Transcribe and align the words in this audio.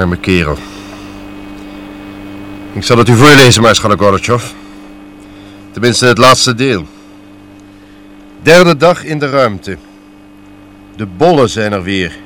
Arme 0.00 0.16
kerel. 0.16 0.56
Ik 2.72 2.82
zal 2.82 2.98
het 2.98 3.08
u 3.08 3.16
voorlezen, 3.16 3.62
maarschalk 3.62 4.00
Gorbachev. 4.00 4.44
Tenminste, 5.70 6.06
het 6.06 6.18
laatste 6.18 6.54
deel. 6.54 6.86
Derde 8.42 8.76
dag 8.76 9.04
in 9.04 9.18
de 9.18 9.28
ruimte. 9.28 9.76
De 10.96 11.06
bollen 11.06 11.48
zijn 11.48 11.72
er 11.72 11.82
weer. 11.82 12.16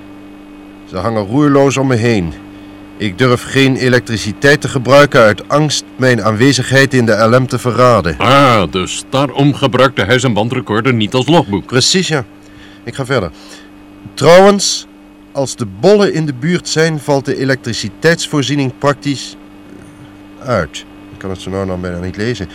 Ze 0.88 0.96
hangen 0.96 1.26
roerloos 1.26 1.76
om 1.76 1.86
me 1.86 1.94
heen. 1.94 2.32
Ik 2.96 3.18
durf 3.18 3.42
geen 3.42 3.76
elektriciteit 3.76 4.60
te 4.60 4.68
gebruiken 4.68 5.20
uit 5.20 5.48
angst 5.48 5.84
mijn 5.96 6.22
aanwezigheid 6.24 6.94
in 6.94 7.06
de 7.06 7.28
LM 7.28 7.46
te 7.46 7.58
verraden. 7.58 8.18
Ah, 8.18 8.62
dus 8.70 9.04
daarom 9.10 9.54
gebruikte 9.54 10.04
hij 10.04 10.18
zijn 10.18 10.32
bandrecorder 10.32 10.94
niet 10.94 11.14
als 11.14 11.26
logboek. 11.26 11.66
Precies, 11.66 12.08
ja. 12.08 12.24
Ik 12.84 12.94
ga 12.94 13.04
verder. 13.04 13.30
Trouwens, 14.14 14.86
als 15.34 15.56
de 15.56 15.66
bollen 15.66 16.12
in 16.12 16.26
de 16.26 16.34
buurt 16.34 16.68
zijn, 16.68 17.00
valt 17.00 17.24
de 17.24 17.36
elektriciteitsvoorziening 17.36 18.78
praktisch 18.78 19.36
eh, 20.38 20.48
uit. 20.48 20.84
Ik 21.12 21.18
kan 21.18 21.30
het 21.30 21.40
zo 21.40 21.50
nou 21.50 21.66
nog 21.66 21.80
bijna 21.80 21.98
niet 21.98 22.16
lezen. 22.16 22.48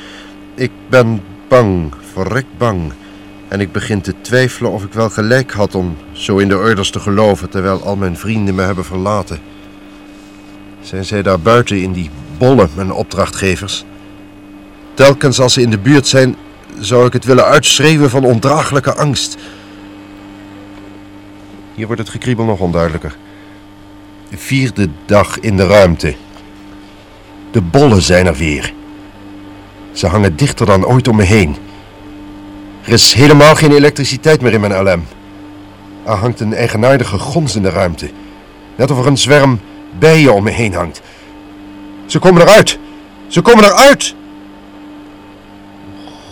Ik 0.55 0.71
ben 0.89 1.21
bang, 1.47 1.93
verrekt 2.13 2.57
bang. 2.57 2.91
En 3.47 3.59
ik 3.59 3.71
begin 3.71 4.01
te 4.01 4.13
twijfelen 4.21 4.71
of 4.71 4.83
ik 4.83 4.93
wel 4.93 5.09
gelijk 5.09 5.51
had 5.51 5.75
om 5.75 5.97
zo 6.11 6.37
in 6.37 6.47
de 6.47 6.57
orders 6.57 6.91
te 6.91 6.99
geloven, 6.99 7.49
terwijl 7.49 7.83
al 7.83 7.95
mijn 7.95 8.17
vrienden 8.17 8.55
me 8.55 8.61
hebben 8.61 8.85
verlaten. 8.85 9.39
Zijn 10.81 11.05
zij 11.05 11.21
daar 11.21 11.39
buiten 11.39 11.81
in 11.81 11.91
die 11.91 12.09
bollen, 12.37 12.69
mijn 12.75 12.91
opdrachtgevers? 12.91 13.85
Telkens 14.93 15.39
als 15.39 15.53
ze 15.53 15.61
in 15.61 15.69
de 15.69 15.77
buurt 15.77 16.07
zijn, 16.07 16.35
zou 16.79 17.05
ik 17.05 17.13
het 17.13 17.25
willen 17.25 17.45
uitschreeuwen 17.45 18.09
van 18.09 18.23
ondraaglijke 18.23 18.93
angst. 18.93 19.37
Hier 21.79 21.87
wordt 21.87 22.03
het 22.03 22.11
gekriebel 22.11 22.45
nog 22.45 22.59
onduidelijker. 22.59 23.17
De 24.29 24.37
vierde 24.37 24.89
dag 25.05 25.39
in 25.39 25.57
de 25.57 25.67
ruimte. 25.67 26.15
De 27.51 27.61
bollen 27.61 28.01
zijn 28.01 28.25
er 28.25 28.35
weer. 28.35 28.73
Ze 29.91 30.07
hangen 30.07 30.35
dichter 30.35 30.65
dan 30.65 30.85
ooit 30.85 31.07
om 31.07 31.15
me 31.15 31.23
heen. 31.23 31.55
Er 32.83 32.91
is 32.91 33.13
helemaal 33.13 33.55
geen 33.55 33.71
elektriciteit 33.71 34.41
meer 34.41 34.53
in 34.53 34.59
mijn 34.59 34.83
LM. 34.83 35.05
Er 36.03 36.13
hangt 36.13 36.39
een 36.39 36.53
eigenaardige 36.53 37.17
gons 37.17 37.55
in 37.55 37.61
de 37.61 37.69
ruimte. 37.69 38.09
Net 38.75 38.91
of 38.91 38.99
er 38.99 39.07
een 39.07 39.17
zwerm 39.17 39.59
bijen 39.99 40.33
om 40.33 40.43
me 40.43 40.51
heen 40.51 40.73
hangt. 40.73 41.01
Ze 42.05 42.19
komen 42.19 42.41
eruit! 42.41 42.79
Ze 43.27 43.41
komen 43.41 43.63
eruit! 43.63 44.15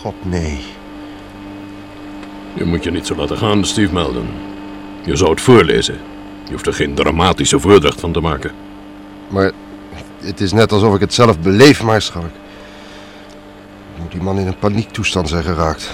God 0.02 0.16
nee. 0.22 0.60
Je 2.54 2.66
moet 2.66 2.84
je 2.84 2.92
niet 2.92 3.08
zo 3.08 3.16
laten 3.16 3.38
gaan, 3.38 3.66
Steve 3.66 3.94
Melden. 3.94 4.47
Je 5.08 5.16
zou 5.16 5.30
het 5.30 5.42
voorlezen. 5.42 5.98
Je 6.46 6.52
hoeft 6.52 6.68
er 6.68 6.74
geen 6.74 6.94
dramatische 6.94 7.60
voordracht 7.60 8.00
van 8.00 8.12
te 8.12 8.20
maken. 8.20 8.52
Maar 9.28 9.52
het 10.20 10.42
is 10.42 10.52
net 10.52 10.72
alsof 10.72 10.96
ik 10.96 11.00
het 11.00 11.14
zelf 11.14 11.40
beleef, 11.40 11.84
maarschalk. 11.84 12.32
Moet 14.02 14.12
die 14.12 14.22
man 14.22 14.40
in 14.40 14.48
een 14.48 14.60
paniektoestand 14.60 15.30
zijn 15.30 15.44
geraakt. 15.44 15.92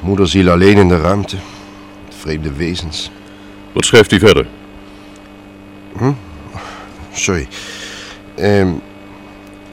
Moederziel 0.00 0.50
alleen 0.50 0.76
in 0.76 0.88
de 0.88 1.00
ruimte. 1.00 1.36
Vreemde 2.08 2.52
wezens. 2.52 3.10
Wat 3.72 3.84
schrijft 3.84 4.10
hij 4.10 4.20
verder? 4.20 4.46
Sorry. 7.12 7.48
Ehm, 8.34 8.72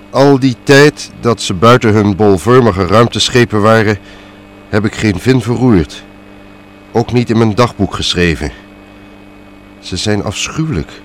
al 0.09 0.39
die 0.39 0.55
tijd 0.63 1.11
dat 1.19 1.41
ze 1.41 1.53
buiten 1.53 1.93
hun 1.93 2.15
bolvormige 2.15 2.85
ruimteschepen 2.85 3.61
waren, 3.61 3.97
heb 4.69 4.85
ik 4.85 4.95
geen 4.95 5.19
vin 5.19 5.41
verroerd. 5.41 6.03
Ook 6.91 7.11
niet 7.11 7.29
in 7.29 7.37
mijn 7.37 7.55
dagboek 7.55 7.93
geschreven. 7.95 8.51
Ze 9.79 9.97
zijn 9.97 10.23
afschuwelijk. 10.23 11.01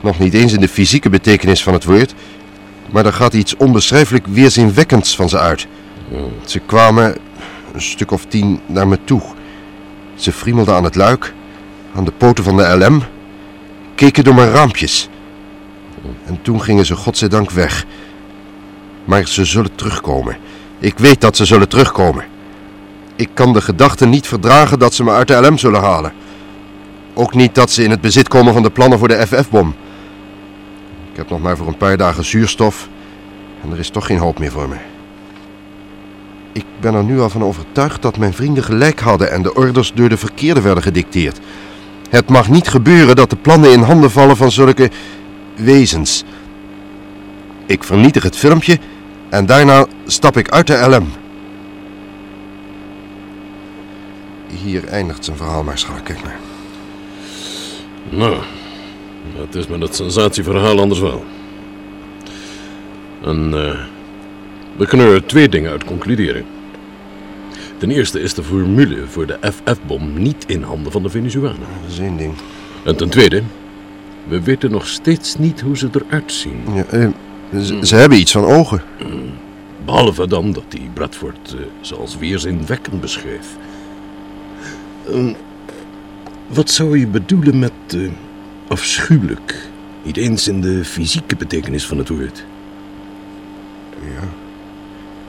Nog 0.00 0.18
niet 0.18 0.34
eens 0.34 0.52
in 0.52 0.60
de 0.60 0.68
fysieke 0.68 1.10
betekenis 1.10 1.62
van 1.62 1.72
het 1.72 1.84
woord, 1.84 2.14
maar 2.90 3.06
er 3.06 3.12
gaat 3.12 3.34
iets 3.34 3.56
onbeschrijfelijk 3.56 4.26
weerzinwekkends 4.26 5.16
van 5.16 5.28
ze 5.28 5.38
uit. 5.38 5.66
Ze 6.44 6.58
kwamen 6.58 7.16
een 7.72 7.82
stuk 7.82 8.10
of 8.10 8.24
tien 8.24 8.60
naar 8.66 8.88
me 8.88 8.98
toe. 9.04 9.22
Ze 10.14 10.32
friemelden 10.32 10.74
aan 10.74 10.84
het 10.84 10.94
luik, 10.94 11.34
aan 11.94 12.04
de 12.04 12.12
poten 12.12 12.44
van 12.44 12.56
de 12.56 12.76
LM, 12.76 13.02
keken 13.94 14.24
door 14.24 14.34
mijn 14.34 14.50
raampjes. 14.50 15.08
En 16.24 16.38
toen 16.42 16.62
gingen 16.62 16.86
ze 16.86 16.94
godzijdank 16.94 17.50
weg. 17.50 17.84
Maar 19.04 19.26
ze 19.26 19.44
zullen 19.44 19.74
terugkomen. 19.74 20.36
Ik 20.78 20.98
weet 20.98 21.20
dat 21.20 21.36
ze 21.36 21.44
zullen 21.44 21.68
terugkomen. 21.68 22.24
Ik 23.16 23.28
kan 23.34 23.52
de 23.52 23.60
gedachte 23.60 24.06
niet 24.06 24.26
verdragen 24.26 24.78
dat 24.78 24.94
ze 24.94 25.04
me 25.04 25.10
uit 25.10 25.28
de 25.28 25.34
LM 25.34 25.58
zullen 25.58 25.80
halen. 25.80 26.12
Ook 27.14 27.34
niet 27.34 27.54
dat 27.54 27.70
ze 27.70 27.84
in 27.84 27.90
het 27.90 28.00
bezit 28.00 28.28
komen 28.28 28.52
van 28.52 28.62
de 28.62 28.70
plannen 28.70 28.98
voor 28.98 29.08
de 29.08 29.26
FF-bom. 29.26 29.74
Ik 31.10 31.16
heb 31.16 31.30
nog 31.30 31.40
maar 31.40 31.56
voor 31.56 31.66
een 31.66 31.76
paar 31.76 31.96
dagen 31.96 32.24
zuurstof 32.24 32.88
en 33.62 33.72
er 33.72 33.78
is 33.78 33.90
toch 33.90 34.06
geen 34.06 34.18
hoop 34.18 34.38
meer 34.38 34.50
voor 34.50 34.68
me. 34.68 34.76
Ik 36.52 36.64
ben 36.80 36.94
er 36.94 37.04
nu 37.04 37.20
al 37.20 37.30
van 37.30 37.44
overtuigd 37.44 38.02
dat 38.02 38.18
mijn 38.18 38.32
vrienden 38.32 38.64
gelijk 38.64 39.00
hadden 39.00 39.30
en 39.30 39.42
de 39.42 39.54
orders 39.54 39.92
door 39.94 40.08
de 40.08 40.16
verkeerde 40.16 40.60
werden 40.60 40.82
gedicteerd. 40.82 41.40
Het 42.10 42.28
mag 42.28 42.48
niet 42.48 42.68
gebeuren 42.68 43.16
dat 43.16 43.30
de 43.30 43.36
plannen 43.36 43.72
in 43.72 43.82
handen 43.82 44.10
vallen 44.10 44.36
van 44.36 44.50
zulke 44.50 44.90
wezens. 45.54 46.24
Ik 47.66 47.84
vernietig 47.84 48.22
het 48.22 48.36
filmpje 48.36 48.78
en 49.28 49.46
daarna 49.46 49.86
stap 50.06 50.36
ik 50.36 50.50
uit 50.50 50.66
de 50.66 50.88
LM. 50.88 51.08
Hier 54.62 54.84
eindigt 54.84 55.24
zijn 55.24 55.36
verhaal 55.36 55.62
maar, 55.62 55.78
schat. 55.78 56.02
Kijk 56.02 56.24
maar. 56.24 56.51
Nou, 58.16 58.36
dat 59.36 59.54
is 59.54 59.66
met 59.66 59.80
het 59.80 59.94
sensatieverhaal 59.94 60.80
anders 60.80 61.00
wel. 61.00 61.24
En 63.24 63.54
eh, 63.54 63.80
we 64.76 64.86
kunnen 64.86 65.06
er 65.06 65.26
twee 65.26 65.48
dingen 65.48 65.70
uit 65.70 65.84
concluderen. 65.84 66.44
Ten 67.78 67.90
eerste 67.90 68.20
is 68.20 68.34
de 68.34 68.42
formule 68.42 69.06
voor 69.06 69.26
de 69.26 69.38
FF-bom 69.42 70.22
niet 70.22 70.44
in 70.46 70.62
handen 70.62 70.92
van 70.92 71.02
de 71.02 71.08
Venezuelanen. 71.08 71.66
Dat 71.82 71.90
is 71.92 71.98
één 71.98 72.16
ding. 72.16 72.34
En 72.84 72.96
ten 72.96 73.08
tweede, 73.08 73.42
we 74.28 74.42
weten 74.42 74.70
nog 74.70 74.86
steeds 74.86 75.36
niet 75.36 75.60
hoe 75.60 75.76
ze 75.76 75.88
eruit 75.92 76.32
zien. 76.32 76.62
Ja, 76.74 76.84
eh, 76.84 77.08
ze, 77.60 77.86
ze 77.86 77.96
hebben 77.96 78.18
iets 78.18 78.32
van 78.32 78.44
ogen. 78.44 78.82
Behalve 79.84 80.26
dan 80.26 80.52
dat 80.52 80.64
die 80.68 80.90
Bradford 80.94 81.54
eh, 81.54 81.60
ze 81.80 81.94
als 81.94 82.18
weerzinwekkend 82.18 83.00
beschreef. 83.00 83.56
Ehm, 85.08 85.32
wat 86.52 86.70
zou 86.70 86.98
je 86.98 87.06
bedoelen 87.06 87.58
met 87.58 87.72
eh, 87.88 88.00
afschuwelijk? 88.68 89.68
Niet 90.02 90.16
eens 90.16 90.48
in 90.48 90.60
de 90.60 90.84
fysieke 90.84 91.36
betekenis 91.36 91.86
van 91.86 91.98
het 91.98 92.08
woord. 92.08 92.44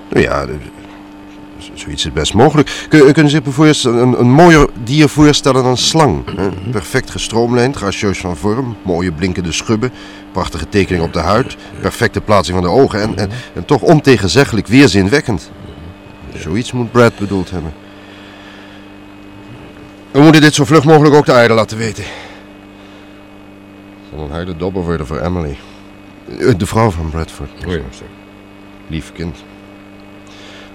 Nou 0.09 0.25
ja, 0.25 0.45
de- 0.45 0.55
z- 1.57 1.69
zoiets 1.73 2.05
is 2.05 2.13
best 2.13 2.33
mogelijk. 2.33 2.85
Kun, 2.89 2.99
kunnen 2.99 3.23
ze 3.23 3.29
zich 3.29 3.43
bijvoorbeeld 3.43 3.83
een, 3.83 4.19
een 4.19 4.31
mooier 4.31 4.69
dier 4.83 5.09
voorstellen 5.09 5.63
dan 5.63 5.77
slang? 5.77 6.23
hè? 6.35 6.49
Perfect 6.71 7.09
gestroomlijnd, 7.09 7.75
gracieus 7.75 8.19
van 8.19 8.37
vorm, 8.37 8.75
mooie 8.81 9.11
blinkende 9.11 9.51
schubben, 9.51 9.91
prachtige 10.31 10.69
tekening 10.69 11.03
op 11.03 11.13
de 11.13 11.19
huid, 11.19 11.55
perfecte 11.81 12.21
plaatsing 12.21 12.57
van 12.57 12.65
de 12.67 12.73
ogen 12.81 13.01
en, 13.01 13.17
en, 13.17 13.29
en 13.53 13.65
toch 13.65 13.81
ontegenzeggelijk 13.81 14.67
weerzinwekkend. 14.67 15.51
Zoiets 16.37 16.71
moet 16.71 16.91
Brad 16.91 17.17
bedoeld 17.17 17.49
hebben. 17.51 17.73
We 20.13 20.21
moeten 20.21 20.41
dit 20.41 20.53
zo 20.53 20.65
vlug 20.65 20.83
mogelijk 20.83 21.15
ook 21.15 21.25
de 21.25 21.33
aarde 21.33 21.53
laten 21.53 21.77
weten. 21.77 22.03
Het 22.03 22.11
zal 24.15 24.23
een 24.23 24.31
harde 24.31 24.57
dobber 24.57 24.83
worden 24.83 25.07
voor 25.07 25.19
Emily. 25.19 25.57
Eh, 26.39 26.53
De 26.57 26.65
vrouw 26.65 26.89
van 26.89 27.09
Bradford. 27.09 27.49
Oh 27.65 27.71
ja, 27.71 27.77
zo. 27.89 28.03
Lief 28.87 29.11
kind. 29.13 29.37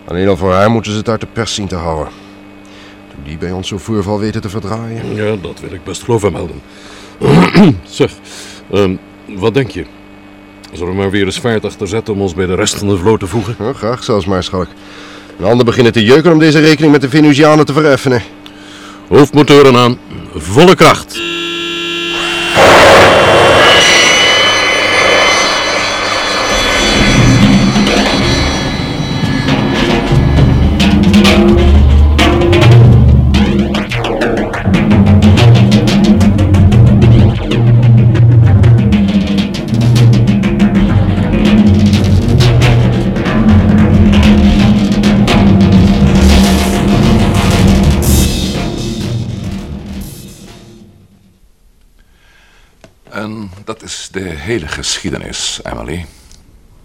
Alleen 0.04 0.28
al 0.28 0.36
voor 0.36 0.52
haar 0.52 0.70
moeten 0.70 0.92
ze 0.92 0.98
het 0.98 1.08
uit 1.08 1.20
de 1.20 1.26
pers 1.32 1.54
zien 1.54 1.66
te 1.66 1.74
houden. 1.74 2.12
Toen 3.14 3.22
die 3.24 3.38
bij 3.38 3.52
ons 3.52 3.68
zo'n 3.68 3.78
voorval 3.78 4.18
weten 4.18 4.40
te 4.40 4.48
verdraaien. 4.48 5.14
Ja, 5.14 5.36
dat 5.42 5.60
wil 5.60 5.72
ik 5.72 5.84
best 5.84 6.02
geloven 6.02 6.32
melden. 6.32 6.60
zeg, 7.84 8.12
ehm, 8.70 8.96
wat 9.26 9.54
denk 9.54 9.70
je? 9.70 9.84
Zullen 10.72 10.92
we 10.92 10.98
maar 10.98 11.10
weer 11.10 11.24
eens 11.24 11.40
vaart 11.40 11.64
achter 11.64 11.88
zetten 11.88 12.14
om 12.14 12.20
ons 12.20 12.34
bij 12.34 12.46
de 12.46 12.54
rest 12.54 12.74
van 12.74 12.88
de 12.88 12.96
vloot 12.96 13.20
te 13.20 13.26
voegen? 13.26 13.54
Ja, 13.58 13.72
graag 13.72 14.04
zelfs 14.04 14.26
maar, 14.26 14.42
schalk. 14.42 14.68
De 15.36 15.44
handen 15.44 15.66
beginnen 15.66 15.92
te 15.92 16.04
jeuken 16.04 16.32
om 16.32 16.38
deze 16.38 16.60
rekening 16.60 16.92
met 16.92 17.00
de 17.00 17.08
Venusianen 17.08 17.66
te 17.66 17.72
vereffenen. 17.72 18.22
Hoofdmotoren 19.08 19.76
aan, 19.76 19.98
volle 20.34 20.74
kracht. 20.74 21.37
En 53.10 53.50
dat 53.64 53.82
is 53.82 54.08
de 54.12 54.20
hele 54.20 54.68
geschiedenis, 54.68 55.60
Emily. 55.62 56.06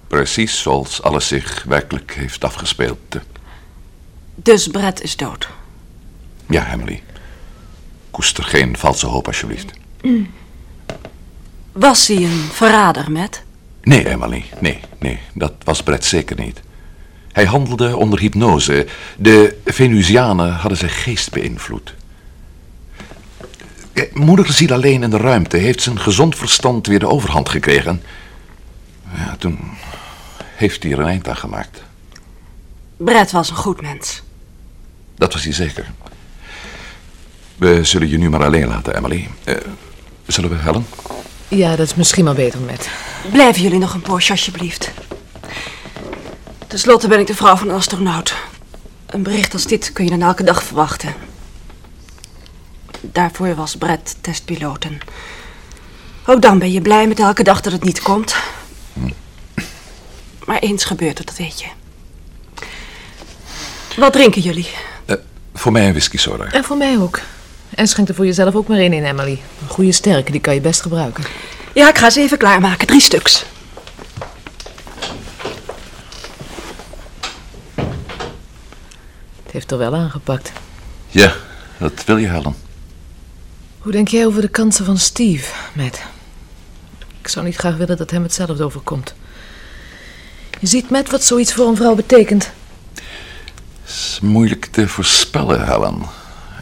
Precies 0.07 0.61
zoals 0.61 1.01
alles 1.01 1.27
zich 1.27 1.63
werkelijk 1.67 2.13
heeft 2.15 2.43
afgespeeld. 2.43 2.99
Dus 4.35 4.67
Brett 4.67 5.01
is 5.01 5.15
dood. 5.15 5.47
Ja, 6.49 6.73
Emily. 6.73 7.03
Koester 8.11 8.43
geen 8.43 8.77
valse 8.77 9.05
hoop, 9.05 9.27
alsjeblieft. 9.27 9.71
Was 11.71 12.07
hij 12.07 12.17
een 12.17 12.47
verrader, 12.51 13.11
met? 13.11 13.43
Nee, 13.81 14.07
Emily. 14.09 14.45
Nee, 14.59 14.79
nee. 14.99 15.19
Dat 15.33 15.53
was 15.63 15.83
Brett 15.83 16.05
zeker 16.05 16.39
niet. 16.39 16.61
Hij 17.31 17.45
handelde 17.45 17.97
onder 17.97 18.19
hypnose. 18.19 18.87
De 19.17 19.61
Venusianen 19.65 20.53
hadden 20.53 20.77
zijn 20.77 20.91
geest 20.91 21.31
beïnvloed. 21.31 21.93
Eh, 23.93 24.03
Moederziel 24.13 24.73
alleen 24.73 25.03
in 25.03 25.09
de 25.09 25.17
ruimte 25.17 25.57
heeft 25.57 25.81
zijn 25.81 25.99
gezond 25.99 26.35
verstand 26.35 26.87
weer 26.87 26.99
de 26.99 27.07
overhand 27.07 27.49
gekregen. 27.49 28.03
Ja, 29.15 29.35
toen 29.39 29.59
heeft 30.55 30.83
hij 30.83 30.91
er 30.91 30.99
een 30.99 31.07
eind 31.07 31.27
aan 31.27 31.35
gemaakt. 31.35 31.83
Brett 32.97 33.31
was 33.31 33.49
een 33.49 33.55
goed 33.55 33.81
mens. 33.81 34.21
Dat 35.15 35.33
was 35.33 35.43
hij 35.43 35.53
zeker. 35.53 35.91
We 37.55 37.83
zullen 37.83 38.09
je 38.09 38.17
nu 38.17 38.29
maar 38.29 38.43
alleen 38.43 38.67
laten, 38.67 38.95
Emily. 38.97 39.29
Eh, 39.43 39.55
zullen 40.27 40.49
we, 40.49 40.55
Helen? 40.55 40.85
Ja, 41.47 41.75
dat 41.75 41.87
is 41.87 41.95
misschien 41.95 42.23
wel 42.23 42.33
beter 42.33 42.59
met. 42.59 42.89
Blijven 43.31 43.61
jullie 43.61 43.79
nog 43.79 43.93
een 43.93 44.01
poosje, 44.01 44.31
alsjeblieft. 44.31 44.91
Ten 46.67 46.79
slotte 46.79 47.07
ben 47.07 47.19
ik 47.19 47.27
de 47.27 47.35
vrouw 47.35 47.55
van 47.55 47.69
een 47.69 47.75
astronaut. 47.75 48.35
Een 49.05 49.23
bericht 49.23 49.53
als 49.53 49.65
dit 49.65 49.93
kun 49.93 50.03
je 50.03 50.09
dan 50.09 50.21
elke 50.21 50.43
dag 50.43 50.63
verwachten. 50.63 51.13
Daarvoor 53.11 53.55
was 53.55 53.75
Brett 53.75 54.15
testpiloot. 54.21 54.83
En 54.83 54.99
ook 56.25 56.41
dan 56.41 56.59
ben 56.59 56.71
je 56.71 56.81
blij 56.81 57.07
met 57.07 57.19
elke 57.19 57.43
dag 57.43 57.61
dat 57.61 57.73
het 57.73 57.83
niet 57.83 58.01
komt. 58.01 58.35
Maar 60.45 60.59
eens 60.59 60.83
gebeurt 60.83 61.17
het, 61.17 61.27
dat 61.27 61.37
weet 61.37 61.61
je. 61.61 61.67
Wat 63.97 64.13
drinken 64.13 64.41
jullie? 64.41 64.67
Eh, 65.05 65.15
voor 65.53 65.71
mij 65.71 65.85
een 65.85 65.91
whisky 65.91 66.17
soda. 66.17 66.51
En 66.51 66.63
voor 66.63 66.77
mij 66.77 66.99
ook. 66.99 67.19
En 67.69 67.87
schenk 67.87 68.09
er 68.09 68.15
voor 68.15 68.25
jezelf 68.25 68.55
ook 68.55 68.67
maar 68.67 68.77
één 68.77 68.93
in, 68.93 69.05
Emily. 69.05 69.41
Een 69.61 69.69
goede 69.69 69.91
sterke, 69.91 70.31
die 70.31 70.41
kan 70.41 70.53
je 70.53 70.61
best 70.61 70.81
gebruiken. 70.81 71.23
Ja, 71.73 71.89
ik 71.89 71.97
ga 71.97 72.09
ze 72.09 72.19
even 72.19 72.37
klaarmaken. 72.37 72.87
Drie 72.87 73.01
stuks. 73.01 73.45
Het 79.43 79.51
heeft 79.51 79.71
er 79.71 79.77
wel 79.77 79.95
aangepakt. 79.95 80.51
Ja, 81.09 81.33
dat 81.77 82.03
wil 82.05 82.17
je, 82.17 82.27
Helen. 82.27 82.55
Hoe 83.83 83.91
denk 83.91 84.07
jij 84.07 84.25
over 84.25 84.41
de 84.41 84.47
kansen 84.47 84.85
van 84.85 84.97
Steve, 84.97 85.53
Matt? 85.73 86.01
Ik 87.21 87.27
zou 87.27 87.45
niet 87.45 87.55
graag 87.55 87.75
willen 87.77 87.97
dat 87.97 88.11
hem 88.11 88.23
hetzelfde 88.23 88.63
overkomt. 88.63 89.15
Je 90.59 90.67
ziet, 90.67 90.89
Matt, 90.89 91.09
wat 91.11 91.23
zoiets 91.23 91.53
voor 91.53 91.67
een 91.67 91.75
vrouw 91.75 91.95
betekent. 91.95 92.51
is 93.85 94.19
moeilijk 94.21 94.65
te 94.65 94.87
voorspellen, 94.87 95.65
Helen. 95.65 96.01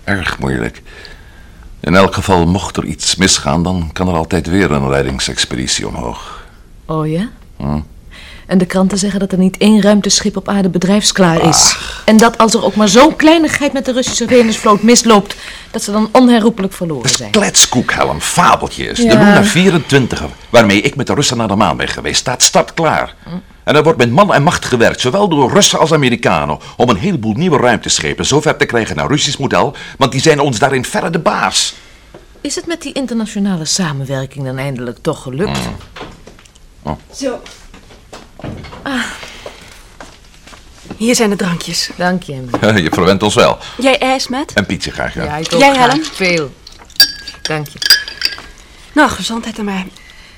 Erg 0.04 0.40
moeilijk. 0.40 0.82
In 1.80 1.96
elk 1.96 2.14
geval, 2.14 2.46
mocht 2.46 2.78
er 2.78 2.86
iets 2.86 3.16
misgaan, 3.16 3.64
dan 3.64 3.90
kan 3.94 4.08
er 4.08 4.16
altijd 4.16 4.48
weer 4.48 4.72
een 4.72 4.90
reddingsexpeditie 4.90 5.88
omhoog. 5.88 6.46
Oh 6.86 7.08
ja? 7.08 7.30
En 8.52 8.58
de 8.58 8.66
kranten 8.66 8.98
zeggen 8.98 9.20
dat 9.20 9.32
er 9.32 9.38
niet 9.38 9.58
één 9.58 9.82
ruimteschip 9.82 10.38
op 10.38 10.48
aarde 10.50 10.70
bedrijfsklaar 10.70 11.48
is. 11.48 11.78
En 12.06 12.18
dat 12.18 12.38
als 12.38 12.54
er 12.54 12.64
ook 12.64 12.76
maar 12.76 12.88
zo'n 12.88 13.16
kleinigheid 13.16 13.74
met 13.74 13.86
de 13.86 13.92
Russische 13.92 14.28
Venusvloot 14.28 14.82
misloopt, 14.84 15.36
dat 15.72 15.84
ze 15.84 15.92
dan 15.92 16.10
onherroepelijk 16.12 16.74
verloren 16.74 17.02
Dat 17.04 17.12
is 17.12 17.18
zijn. 17.18 17.32
kletskoek, 17.32 17.92
Helen. 17.94 18.22
Fabeltjes. 18.22 18.98
De 18.98 19.04
Ja. 19.04 19.14
Luna 19.14 19.44
24, 19.44 20.24
waarmee 20.50 20.82
ik 20.82 20.96
met 20.96 21.08
de 21.08 21.14
Russen 21.14 21.38
naar 21.38 21.48
de 21.48 21.56
maan 21.56 21.78
ben 21.78 21.88
geweest, 21.88 22.20
staat 22.20 22.42
startklaar. 22.44 23.16
En 23.64 23.76
er 23.76 23.84
wordt 23.84 23.98
met 23.98 24.12
man 24.12 24.34
en 24.34 24.44
macht 24.44 24.66
gewerkt, 24.66 25.02
zowel 25.02 25.28
door 25.30 25.52
Russen 25.54 25.80
als 25.80 25.94
Amerikanen, 25.94 26.58
om 26.78 26.90
een 26.90 26.98
heleboel 26.98 27.34
nieuwe 27.34 27.58
ruimteschepen 27.58 28.26
zo 28.26 28.42
ver 28.42 28.58
te 28.58 28.66
krijgen 28.66 28.96
naar 28.96 29.08
Russisch 29.08 29.38
model, 29.40 29.76
want 29.98 30.12
die 30.12 30.22
zijn 30.22 30.40
ons 30.40 30.60
daarin 30.60 30.86
verre 30.86 31.10
de 31.10 31.20
baas. 31.20 31.74
Is 32.42 32.56
het 32.56 32.68
met 32.68 32.82
die 32.82 32.94
internationale 32.94 33.66
samenwerking 33.66 34.46
dan 34.46 34.58
eindelijk 34.58 34.98
toch 35.02 35.22
gelukt? 35.22 35.60
Zo. 37.16 37.42
Ah. 38.84 39.04
Hier 40.98 41.16
zijn 41.16 41.30
de 41.30 41.36
drankjes. 41.36 41.90
Dank 41.98 42.24
je, 42.24 42.34
Emily. 42.34 42.82
Je 42.84 42.90
verwent 42.92 43.24
ons 43.24 43.36
wel. 43.36 43.58
Jij 43.78 44.00
ijs, 44.00 44.28
met? 44.28 44.54
En 44.54 44.66
Pietje 44.66 44.92
graag, 44.92 45.14
ja. 45.14 45.24
Ja, 45.24 45.36
ik 45.36 45.54
ook 45.54 45.60
Jij, 45.60 45.74
graag. 45.74 45.92
Helen? 45.92 46.06
Veel. 46.06 46.54
Dank 47.42 47.68
je. 47.68 47.80
Nou, 48.94 49.10
gezondheid 49.10 49.60
aan 49.60 49.66
mij. 49.66 49.88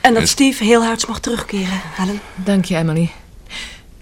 En 0.02 0.14
dat 0.14 0.28
Steve 0.28 0.64
heel 0.64 0.84
hard 0.84 1.08
mag 1.08 1.20
terugkeren, 1.20 1.82
Helen. 1.96 2.22
Dank 2.36 2.66
je, 2.66 2.76
Emily. 2.76 3.12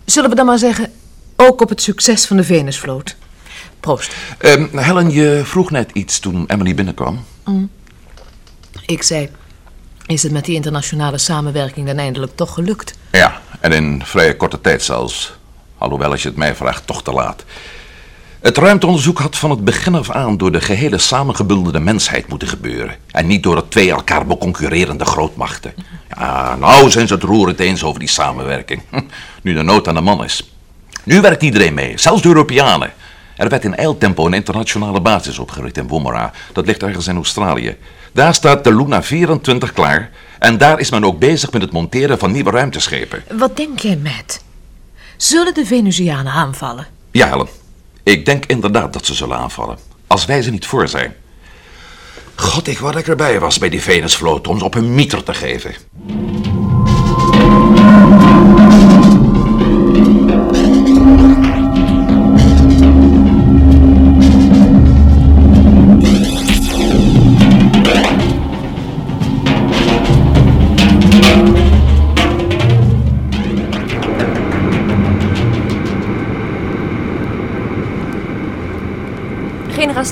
Zullen 0.06 0.30
we 0.30 0.36
dan 0.36 0.46
maar 0.46 0.58
zeggen, 0.58 0.92
ook 1.36 1.62
op 1.62 1.70
het 1.70 1.82
succes 1.82 2.26
van 2.26 2.38
de 2.38 2.44
Venusvloot. 2.44 3.16
Proost. 3.80 4.16
Ehm, 4.38 4.78
Helen, 4.78 5.12
je 5.12 5.42
vroeg 5.44 5.72
net 5.72 5.90
iets 5.94 6.20
toen 6.20 6.44
Emily 6.48 6.76
binnenkwam. 6.76 7.26
Ik 8.86 9.04
zei, 9.04 9.30
is 10.06 10.24
het 10.24 10.32
met 10.32 10.46
die 10.46 10.56
internationale 10.56 11.18
samenwerking 11.18 11.88
dan 11.88 11.98
eindelijk 11.98 12.36
toch 12.36 12.54
gelukt? 12.54 12.94
Ja, 13.12 13.41
en 13.62 13.72
in 13.72 14.02
vrij 14.06 14.36
korte 14.36 14.62
tijd 14.62 14.84
zelfs. 14.84 15.34
Alhoewel, 15.78 16.12
als 16.12 16.22
je 16.22 16.28
het 16.28 16.38
mij 16.38 16.56
vraagt, 16.56 16.88
toch 16.88 17.04
te 17.04 17.12
laat. 17.12 17.44
Het 18.42 18.58
ruimteonderzoek 18.58 19.20
had 19.20 19.38
van 19.38 19.50
het 19.50 19.64
begin 19.64 19.96
af 19.96 20.10
aan 20.10 20.38
door 20.38 20.52
de 20.52 20.62
gehele 20.62 20.98
samengebundelde 20.98 21.80
mensheid 21.80 22.28
moeten 22.28 22.48
gebeuren. 22.48 22.96
En 23.12 23.28
niet 23.28 23.44
door 23.44 23.56
de 23.56 23.68
twee 23.68 23.92
elkaar 23.92 24.26
beconcurrerende 24.26 25.06
grootmachten. 25.06 25.74
Ja, 26.10 26.56
nou 26.56 26.90
zijn 26.90 27.08
ze 27.08 27.14
het 27.14 27.24
roerend 27.24 27.60
eens 27.60 27.84
over 27.84 28.00
die 28.00 28.10
samenwerking. 28.10 28.82
Nu 29.44 29.54
de 29.54 29.62
nood 29.62 29.88
aan 29.88 29.96
de 29.96 30.02
man 30.02 30.24
is. 30.24 30.54
Nu 31.04 31.22
werkt 31.22 31.44
iedereen 31.44 31.74
mee, 31.74 31.98
zelfs 31.98 32.22
de 32.22 32.28
Europeanen. 32.28 32.94
Er 33.42 33.50
werd 33.50 33.64
in 33.64 33.76
eiltempo 33.76 34.26
een 34.26 34.34
internationale 34.34 35.02
basis 35.02 35.40
opgericht 35.40 35.78
in 35.78 35.88
Woomera. 35.88 36.32
Dat 36.54 36.66
ligt 36.66 36.84
ergens 36.84 37.08
in 37.08 37.16
Australië. 37.16 37.78
Daar 38.12 38.34
staat 38.34 38.64
de 38.64 38.76
Luna 38.76 39.04
24 39.04 39.74
klaar. 39.74 40.10
En 40.40 40.58
daar 40.58 40.80
is 40.80 40.90
men 40.90 41.04
ook 41.04 41.20
bezig 41.20 41.52
met 41.52 41.62
het 41.62 41.72
monteren 41.72 42.20
van 42.20 42.32
nieuwe 42.32 42.52
ruimteschepen. 42.52 43.24
Wat 43.38 43.58
denk 43.58 43.80
jij, 43.80 43.98
Matt? 43.98 44.44
Zullen 45.18 45.54
de 45.54 45.66
Venusianen 45.66 46.32
aanvallen? 46.32 46.88
Ja, 47.12 47.30
Helen. 47.30 47.48
Ik 48.04 48.26
denk 48.26 48.46
inderdaad 48.46 48.94
dat 48.94 49.06
ze 49.06 49.14
zullen 49.14 49.38
aanvallen. 49.38 49.78
Als 50.08 50.26
wij 50.26 50.42
ze 50.42 50.52
niet 50.52 50.66
voor 50.66 50.88
zijn. 50.88 51.16
God, 52.36 52.68
ik 52.68 52.80
wou 52.80 52.92
dat 52.92 53.02
ik 53.02 53.08
erbij 53.08 53.40
was 53.40 53.58
bij 53.58 53.70
die 53.70 53.82
Venusvloot 53.82 54.48
om 54.48 54.58
ze 54.58 54.66
op 54.66 54.74
hun 54.74 54.96
mieter 54.96 55.24
te 55.24 55.34
geven. 55.34 55.76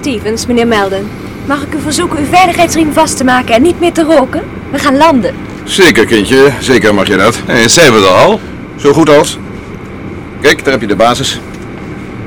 Stevens, 0.10 0.46
meneer 0.46 0.68
Melden. 0.68 1.08
Mag 1.46 1.62
ik 1.62 1.74
u 1.74 1.80
verzoeken 1.82 2.20
uw 2.20 2.26
veiligheidsriem 2.26 2.94
vast 2.94 3.18
te 3.18 3.24
maken 3.24 3.56
en 3.56 3.62
niet 3.62 3.80
meer 3.80 3.94
te 3.94 4.04
roken? 4.04 4.44
We 4.72 4.80
gaan 4.80 4.98
landen. 4.98 5.36
Zeker, 5.64 6.06
kindje. 6.06 6.52
Zeker 6.60 6.94
mag 6.94 7.08
je 7.08 7.18
dat. 7.18 7.42
En 7.46 7.70
zijn 7.70 7.94
we 7.94 8.00
er 8.00 8.08
al? 8.08 8.40
Zo 8.76 8.94
goed 8.94 9.10
als. 9.10 9.38
Kijk, 10.42 10.64
daar 10.64 10.72
heb 10.72 10.82
je 10.82 10.88
de 10.88 10.96
basis. 10.96 11.40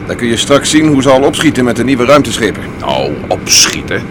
Daar 0.06 0.16
kun 0.16 0.26
je 0.26 0.36
straks 0.36 0.70
zien 0.70 0.86
hoe 0.86 1.02
ze 1.02 1.10
al 1.10 1.22
opschieten 1.22 1.64
met 1.64 1.76
de 1.76 1.84
nieuwe 1.84 2.04
ruimteschepen. 2.04 2.62
Nou, 2.80 3.12
opschieten. 3.28 4.02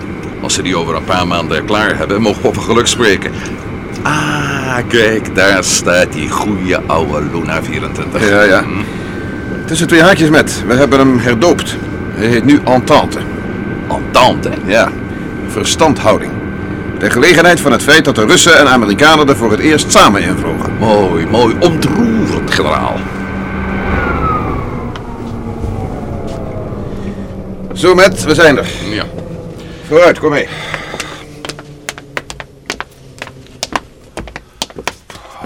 Als 0.41 0.53
ze 0.53 0.61
die 0.61 0.75
over 0.75 0.95
een 0.95 1.03
paar 1.03 1.27
maanden 1.27 1.65
klaar 1.65 1.97
hebben, 1.97 2.21
mogen 2.21 2.41
we 2.41 2.47
over 2.47 2.61
geluk 2.61 2.87
spreken. 2.87 3.31
Ah, 4.01 4.77
kijk, 4.87 5.35
daar 5.35 5.63
staat 5.63 6.13
die 6.13 6.29
goede 6.29 6.81
oude 6.85 7.27
Luna 7.33 7.63
24. 7.63 8.29
Ja, 8.29 8.43
ja. 8.43 8.63
Tussen 9.65 9.87
twee 9.87 10.01
haakjes 10.01 10.29
met. 10.29 10.63
We 10.67 10.73
hebben 10.73 10.99
hem 10.99 11.19
herdoopt. 11.19 11.75
Hij 12.13 12.27
heet 12.27 12.45
nu 12.45 12.59
Entente. 12.63 13.30
Entente. 13.95 14.51
Ja, 14.65 14.89
verstandhouding. 15.47 16.31
Ter 16.99 17.11
gelegenheid 17.11 17.59
van 17.59 17.71
het 17.71 17.83
feit 17.83 18.05
dat 18.05 18.15
de 18.15 18.25
Russen 18.25 18.57
en 18.57 18.67
Amerikanen 18.67 19.29
er 19.29 19.37
voor 19.37 19.51
het 19.51 19.59
eerst 19.59 19.91
samen 19.91 20.21
invlogen. 20.21 20.73
Mooi, 20.79 21.25
mooi. 21.25 21.55
Ontroerend, 21.59 22.51
generaal. 22.51 22.95
Zo 27.73 27.95
met, 27.95 28.23
we 28.23 28.33
zijn 28.33 28.57
er. 28.57 28.67
Ja. 28.89 29.05
Vooruit, 29.87 30.19
kom 30.19 30.29
mee. 30.29 30.47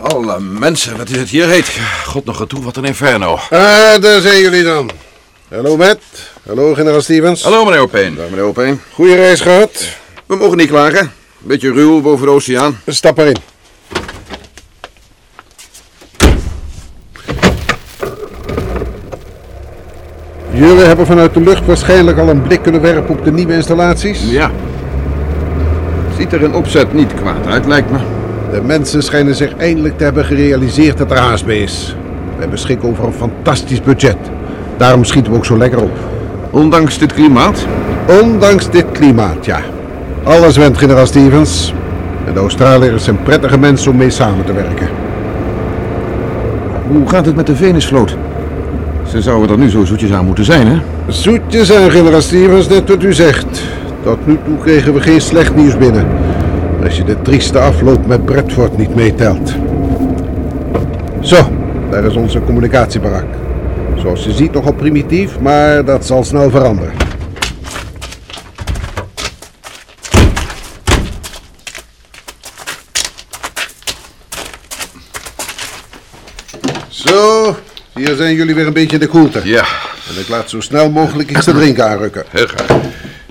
Alle 0.02 0.40
mensen, 0.40 0.98
wat 0.98 1.10
is 1.10 1.18
het 1.18 1.30
hier 1.30 1.48
heet. 1.48 1.80
God 2.06 2.26
nog 2.26 2.46
toe, 2.48 2.64
wat 2.64 2.78
een 2.78 2.86
inferno. 2.86 3.34
Ah, 3.34 4.02
daar 4.02 4.22
zijn 4.22 4.42
jullie 4.42 4.64
dan. 4.64 4.92
Hallo 5.50 5.78
Matt. 5.78 6.02
Hallo 6.48 6.74
generaal 6.74 7.02
Stevens. 7.02 7.44
Hallo, 7.44 7.66
meneer 7.66 7.80
Opeen. 7.80 8.16
Dag 8.16 8.30
meneer 8.30 8.46
Opeen. 8.46 8.80
Goeie 8.94 9.16
reis 9.16 9.42
gehad. 9.42 9.98
We 10.26 10.36
mogen 10.36 10.58
niet 10.58 10.68
klagen. 10.70 11.12
Beetje 11.38 11.72
ruw 11.72 12.02
boven 12.02 12.26
de 12.26 12.32
oceaan. 12.32 12.78
Stap 12.88 13.18
erin. 13.18 13.36
Jullie 20.52 20.84
hebben 20.84 21.06
vanuit 21.06 21.34
de 21.34 21.40
lucht 21.40 21.66
waarschijnlijk 21.66 22.18
al 22.18 22.30
een 22.30 22.42
blik 22.42 22.62
kunnen 22.62 22.82
werpen 22.82 23.18
op 23.18 23.26
de 23.26 23.32
nieuwe 23.32 23.54
installaties. 23.54 24.32
Ja. 24.32 24.52
Ziet 26.18 26.34
er 26.34 26.42
in 26.42 26.54
opzet 26.54 26.94
niet 26.94 27.14
kwaad 27.14 27.48
uit, 27.48 27.66
lijkt 27.66 27.92
me. 27.92 27.98
De 28.52 28.62
mensen 28.62 29.04
schijnen 29.04 29.36
zich 29.36 29.56
eindelijk 29.58 29.98
te 29.98 30.04
hebben 30.04 30.26
gerealiseerd 30.26 30.98
dat 30.98 31.12
er 31.12 31.18
haast 31.18 31.46
mee 31.46 31.62
is. 31.62 31.96
Wij 32.38 32.50
beschikken 32.50 32.90
over 32.90 33.04
een 33.04 33.14
fantastisch 33.14 33.82
budget. 33.82 34.18
Daarom 34.78 35.04
schieten 35.04 35.32
we 35.32 35.38
ook 35.38 35.46
zo 35.46 35.58
lekker 35.58 35.82
op. 35.82 35.92
Ondanks 36.50 36.98
dit 36.98 37.14
klimaat. 37.14 37.66
Ondanks 38.22 38.70
dit 38.70 38.86
klimaat, 38.92 39.46
ja. 39.46 39.60
Alles 40.24 40.58
went, 40.58 40.78
generaal 40.78 41.06
Stevens. 41.06 41.74
En 42.26 42.34
de 42.34 42.40
Australiërs 42.40 43.04
zijn 43.04 43.24
prettige 43.24 43.58
mensen 43.58 43.92
om 43.92 43.98
mee 43.98 44.10
samen 44.10 44.46
te 44.46 44.54
werken. 44.54 44.88
Hoe 46.88 47.10
gaat 47.10 47.26
het 47.26 47.36
met 47.36 47.48
de 47.48 47.56
Venusvloot? 47.56 48.18
Ze 49.08 49.22
zouden 49.22 49.50
er 49.50 49.58
nu 49.58 49.70
zo 49.70 49.86
zoetjes 49.86 50.12
aan 50.12 50.26
moeten 50.26 50.46
zijn, 50.46 50.68
hè? 50.68 50.78
Zoetjes 51.08 51.74
aan, 51.74 51.92
generaal 51.92 52.22
Stevens, 52.22 52.68
net 52.68 52.90
wat 52.90 53.04
u 53.04 53.14
zegt. 53.14 53.64
Tot 54.04 54.28
nu 54.28 54.38
toe 54.46 54.58
kregen 54.58 54.94
we 54.94 55.02
geen 55.02 55.22
slecht 55.22 55.56
nieuws 55.56 55.78
binnen. 55.78 56.06
Als 56.84 56.98
je 56.98 57.04
de 57.04 57.22
trieste 57.22 57.60
afloop 57.60 58.08
met 58.08 58.26
Bradford 58.26 58.78
niet 58.78 58.96
meetelt. 58.96 59.54
Zo, 61.20 61.38
daar 61.90 62.04
is 62.04 62.16
onze 62.16 62.42
communicatiebarak. 62.42 63.26
Zoals 64.02 64.24
je 64.24 64.32
ziet 64.34 64.52
nogal 64.52 64.74
primitief, 64.74 65.40
maar 65.40 65.86
dat 65.86 66.06
zal 66.06 66.24
snel 66.24 66.50
veranderen. 66.50 66.94
Zo, 76.90 77.56
hier 77.96 78.16
zijn 78.16 78.36
jullie 78.36 78.56
weer 78.56 78.68
een 78.68 78.74
beetje 78.74 78.94
in 78.96 79.00
de 79.02 79.08
koelte. 79.08 79.42
Ja, 79.44 79.66
En 80.10 80.20
ik 80.20 80.28
laat 80.28 80.50
zo 80.50 80.60
snel 80.62 80.90
mogelijk 80.90 81.30
iets 81.32 81.46
te 81.46 81.54
drinken 81.54 81.86
aanrukken. 81.90 82.24
heel 82.30 82.48
graag. 82.48 82.78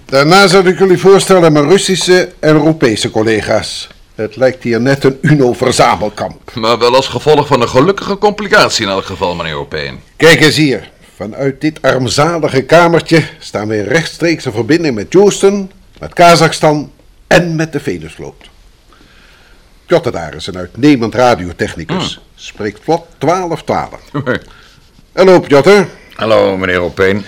Daarna 0.04 0.47
zou 0.47 0.68
ik 0.68 0.78
jullie 0.78 0.99
voorstellen 0.99 1.44
aan 1.44 1.52
mijn 1.52 1.68
Russische 1.68 2.28
en 2.40 2.54
Europese 2.54 3.11
collega's. 3.11 3.88
Het 4.14 4.37
lijkt 4.37 4.62
hier 4.62 4.80
net 4.80 5.04
een 5.04 5.18
UNO-verzamelkamp. 5.21 6.54
Maar 6.54 6.78
wel 6.78 6.94
als 6.94 7.09
gevolg 7.09 7.47
van 7.47 7.61
een 7.61 7.68
gelukkige 7.68 8.18
complicatie 8.18 8.85
in 8.85 8.90
elk 8.90 9.04
geval, 9.04 9.35
meneer 9.35 9.54
Opeen. 9.54 10.00
Kijk 10.16 10.40
eens 10.40 10.56
hier. 10.56 10.90
Vanuit 11.16 11.61
dit 11.61 11.83
armzalige 11.83 12.62
kamertje 12.62 13.23
staan 13.38 13.68
we 13.68 13.76
in 13.76 13.85
rechtstreekse 13.85 14.52
verbinding 14.52 14.94
met 14.94 15.12
Houston, 15.12 15.71
met 15.99 16.12
Kazachstan 16.12 16.92
en 17.26 17.56
met 17.56 17.73
de 17.73 17.80
Venusvloot. 17.80 18.50
Piotr 19.87 20.11
daar 20.11 20.35
is 20.35 20.47
een 20.47 20.56
uitnemend 20.56 21.14
radiotechnicus. 21.14 22.21
Spreekt 22.35 22.80
vlot 22.83 23.06
12 23.18 23.62
talen. 23.62 23.99
Hallo 25.12 25.40
Piotr. 25.40 25.87
Hallo, 26.14 26.56
meneer 26.56 26.80
Opeen. 26.80 27.25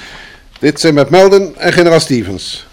Dit 0.59 0.81
zijn 0.81 0.95
met 0.95 1.11
Melden 1.11 1.57
en 1.57 1.73
generaal 1.73 2.01
Stevens. 2.01 2.67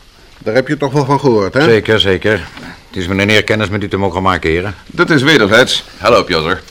Daar 0.44 0.54
heb 0.54 0.68
je 0.68 0.78
toch 0.78 0.92
wel 0.94 1.06
van 1.06 1.20
gehoord, 1.20 1.54
hè? 1.54 1.64
Zeker, 1.64 2.00
zeker. 2.00 2.48
Het 2.88 2.98
is 2.98 3.08
me 3.08 3.22
een 3.22 3.30
eer 3.30 3.44
kennis 3.44 3.70
met 3.70 3.84
u 3.84 3.88
te 3.88 3.98
mogen 3.98 4.22
maken, 4.22 4.50
heren. 4.50 4.76
Dat 4.86 5.10
is 5.10 5.22
wederzijds. 5.22 5.84
Hallo, 5.98 6.24
Piotr. 6.24 6.62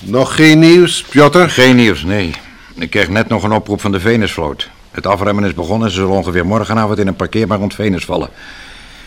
Nog 0.00 0.34
geen 0.34 0.58
nieuws, 0.58 1.02
Piotr? 1.02 1.38
Geen 1.38 1.76
nieuws, 1.76 2.02
nee. 2.02 2.34
Ik 2.74 2.90
kreeg 2.90 3.08
net 3.08 3.28
nog 3.28 3.42
een 3.42 3.52
oproep 3.52 3.80
van 3.80 3.92
de 3.92 4.00
Venusvloot. 4.00 4.68
Het 4.90 5.06
afremmen 5.06 5.44
is 5.44 5.54
begonnen 5.54 5.86
en 5.86 5.94
ze 5.94 6.00
zullen 6.00 6.14
ongeveer 6.14 6.46
morgenavond 6.46 6.98
in 6.98 7.06
een 7.06 7.16
parkeerbaar 7.16 7.58
rond 7.58 7.74
Venus 7.74 8.04
vallen. 8.04 8.28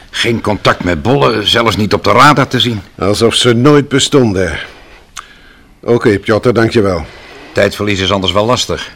Geen 0.10 0.42
contact 0.42 0.84
met 0.84 1.02
bollen, 1.02 1.48
zelfs 1.48 1.76
niet 1.76 1.94
op 1.94 2.04
de 2.04 2.12
radar 2.12 2.48
te 2.48 2.60
zien. 2.60 2.82
Alsof 3.00 3.36
ze 3.36 3.54
nooit 3.54 3.88
bestonden. 3.88 4.60
Oké, 5.80 6.20
Piotr, 6.20 6.50
dankjewel. 6.50 7.06
Tijdverlies 7.54 8.00
is 8.00 8.12
anders 8.12 8.34
wel 8.34 8.46
lastig. 8.46 8.92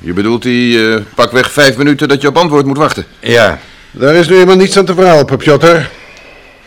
Je 0.00 0.12
bedoelt 0.12 0.42
die 0.42 0.92
eh, 0.92 1.02
pakweg 1.14 1.52
vijf 1.52 1.76
minuten 1.76 2.08
dat 2.08 2.20
je 2.22 2.28
op 2.28 2.36
antwoord 2.36 2.66
moet 2.66 2.76
wachten. 2.76 3.06
Ja, 3.20 3.58
Daar 3.98 4.14
is 4.14 4.28
nu 4.28 4.34
helemaal 4.34 4.56
niets 4.56 4.78
aan 4.78 4.84
te 4.84 4.94
verhelpen, 4.94 5.38
Piotr. 5.38 5.66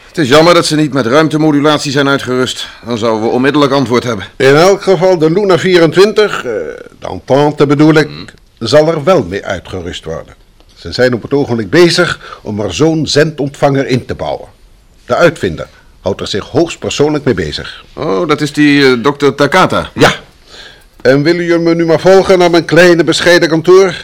Het 0.08 0.18
is 0.18 0.30
jammer 0.30 0.54
dat 0.54 0.66
ze 0.66 0.76
niet 0.76 0.94
met 0.94 1.06
ruimtemodulatie 1.06 1.92
zijn 1.92 2.08
uitgerust. 2.08 2.68
Dan 2.86 2.98
zouden 2.98 3.24
we 3.24 3.30
onmiddellijk 3.30 3.72
antwoord 3.72 4.04
hebben. 4.04 4.26
In 4.36 4.56
elk 4.56 4.82
geval, 4.82 5.18
de 5.18 5.32
Luna 5.32 5.60
24, 5.60 6.38
eh, 6.38 6.44
de 6.44 7.08
Entente 7.10 7.66
bedoel 7.66 7.94
ik, 7.94 8.10
zal 8.60 8.88
er 8.88 9.04
wel 9.04 9.24
mee 9.24 9.46
uitgerust 9.46 10.06
worden. 10.06 10.34
Ze 10.76 10.92
zijn 10.92 11.14
op 11.14 11.22
het 11.22 11.34
ogenblik 11.34 11.70
bezig 11.70 12.40
om 12.42 12.60
er 12.60 12.74
zo'n 12.74 13.08
zendontvanger 13.08 13.88
in 13.88 14.06
te 14.06 14.16
bouwen. 14.16 14.48
De 15.06 15.16
uitvinder 15.16 15.68
houdt 16.02 16.22
er 16.22 16.28
zich 16.28 16.46
hoogstpersoonlijk 16.46 17.24
mee 17.24 17.34
bezig. 17.34 17.84
Oh, 17.94 18.28
dat 18.28 18.42
is 18.42 18.54
die 18.54 18.86
eh, 18.86 19.04
dokter 19.04 19.36
Takata. 19.36 19.90
Ja. 19.94 20.14
En 21.02 21.24
willen 21.24 21.46
jullie 21.46 21.64
me 21.64 21.76
nu 21.76 21.86
maar 21.86 22.00
volgen 22.00 22.40
naar 22.40 22.52
mijn 22.52 22.66
kleine 22.66 23.04
bescheiden 23.04 23.50
kantoor? 23.50 23.96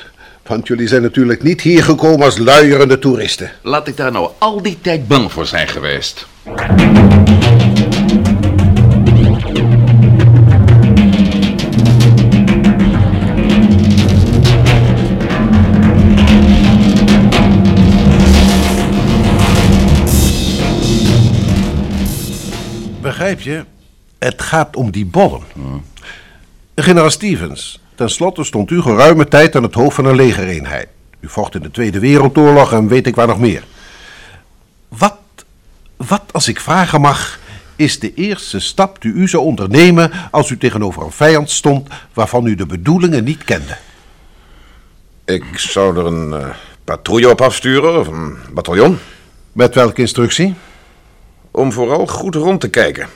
Want 0.47 0.67
jullie 0.67 0.87
zijn 0.87 1.01
natuurlijk 1.01 1.43
niet 1.43 1.61
hier 1.61 1.83
gekomen 1.83 2.25
als 2.25 2.37
luierende 2.37 2.99
toeristen. 2.99 3.51
Laat 3.61 3.87
ik 3.87 3.97
daar 3.97 4.11
nou 4.11 4.31
al 4.37 4.61
die 4.61 4.77
tijd 4.81 5.07
bang 5.07 5.31
voor 5.31 5.45
zijn 5.45 5.67
geweest. 5.67 6.27
Begrijp 23.01 23.41
je? 23.41 23.63
Het 24.19 24.41
gaat 24.41 24.75
om 24.75 24.91
die 24.91 25.05
bollen. 25.05 25.43
Generaal 26.75 27.09
Stevens, 27.09 27.79
tenslotte 27.95 28.43
stond 28.43 28.71
u 28.71 28.81
geruime 28.81 29.27
tijd 29.27 29.55
aan 29.55 29.63
het 29.63 29.73
hoofd 29.73 29.95
van 29.95 30.05
een 30.05 30.15
legereenheid. 30.15 30.87
U 31.19 31.27
vocht 31.29 31.55
in 31.55 31.61
de 31.61 31.71
Tweede 31.71 31.99
Wereldoorlog 31.99 32.73
en 32.73 32.87
weet 32.87 33.07
ik 33.07 33.15
waar 33.15 33.27
nog 33.27 33.39
meer. 33.39 33.63
Wat, 34.87 35.17
wat 35.95 36.23
als 36.31 36.47
ik 36.47 36.59
vragen 36.59 37.01
mag, 37.01 37.39
is 37.75 37.99
de 37.99 38.13
eerste 38.13 38.59
stap 38.59 39.01
die 39.01 39.11
u 39.11 39.27
zou 39.27 39.43
ondernemen 39.43 40.11
als 40.31 40.49
u 40.49 40.57
tegenover 40.57 41.03
een 41.03 41.11
vijand 41.11 41.49
stond 41.49 41.87
waarvan 42.13 42.45
u 42.45 42.55
de 42.55 42.65
bedoelingen 42.65 43.23
niet 43.23 43.43
kende? 43.43 43.77
Ik 45.25 45.45
zou 45.53 45.97
er 45.97 46.05
een 46.05 46.33
eh, 46.33 46.49
patrouille 46.83 47.29
op 47.29 47.41
afsturen, 47.41 47.99
of 47.99 48.07
een 48.07 48.37
bataljon. 48.53 48.97
Met 49.51 49.75
welke 49.75 50.01
instructie? 50.01 50.55
Om 51.51 51.71
vooral 51.71 52.07
goed 52.07 52.35
rond 52.35 52.61
te 52.61 52.69
kijken. 52.69 53.07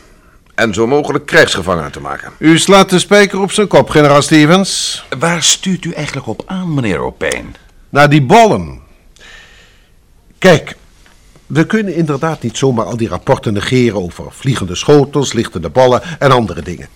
En 0.59 0.73
zo 0.73 0.87
mogelijk 0.87 1.25
krijgsgevangenen 1.25 1.91
te 1.91 1.99
maken. 1.99 2.31
U 2.37 2.57
slaat 2.57 2.89
de 2.89 2.99
spijker 2.99 3.39
op 3.39 3.51
zijn 3.51 3.67
kop, 3.67 3.89
generaal 3.89 4.21
Stevens. 4.21 5.03
Waar 5.19 5.43
stuurt 5.43 5.85
u 5.85 5.91
eigenlijk 5.91 6.27
op 6.27 6.43
aan, 6.45 6.73
meneer 6.73 6.99
Opeen? 6.99 7.55
Naar 7.89 8.09
die 8.09 8.21
bollen. 8.21 8.79
Kijk, 10.37 10.75
we 11.45 11.65
kunnen 11.65 11.95
inderdaad 11.95 12.41
niet 12.41 12.57
zomaar 12.57 12.85
al 12.85 12.97
die 12.97 13.07
rapporten 13.07 13.53
negeren 13.53 14.01
over 14.01 14.25
vliegende 14.29 14.75
schotels, 14.75 15.33
lichtende 15.33 15.69
ballen 15.69 16.01
en 16.19 16.31
andere 16.31 16.61
dingen. 16.61 16.87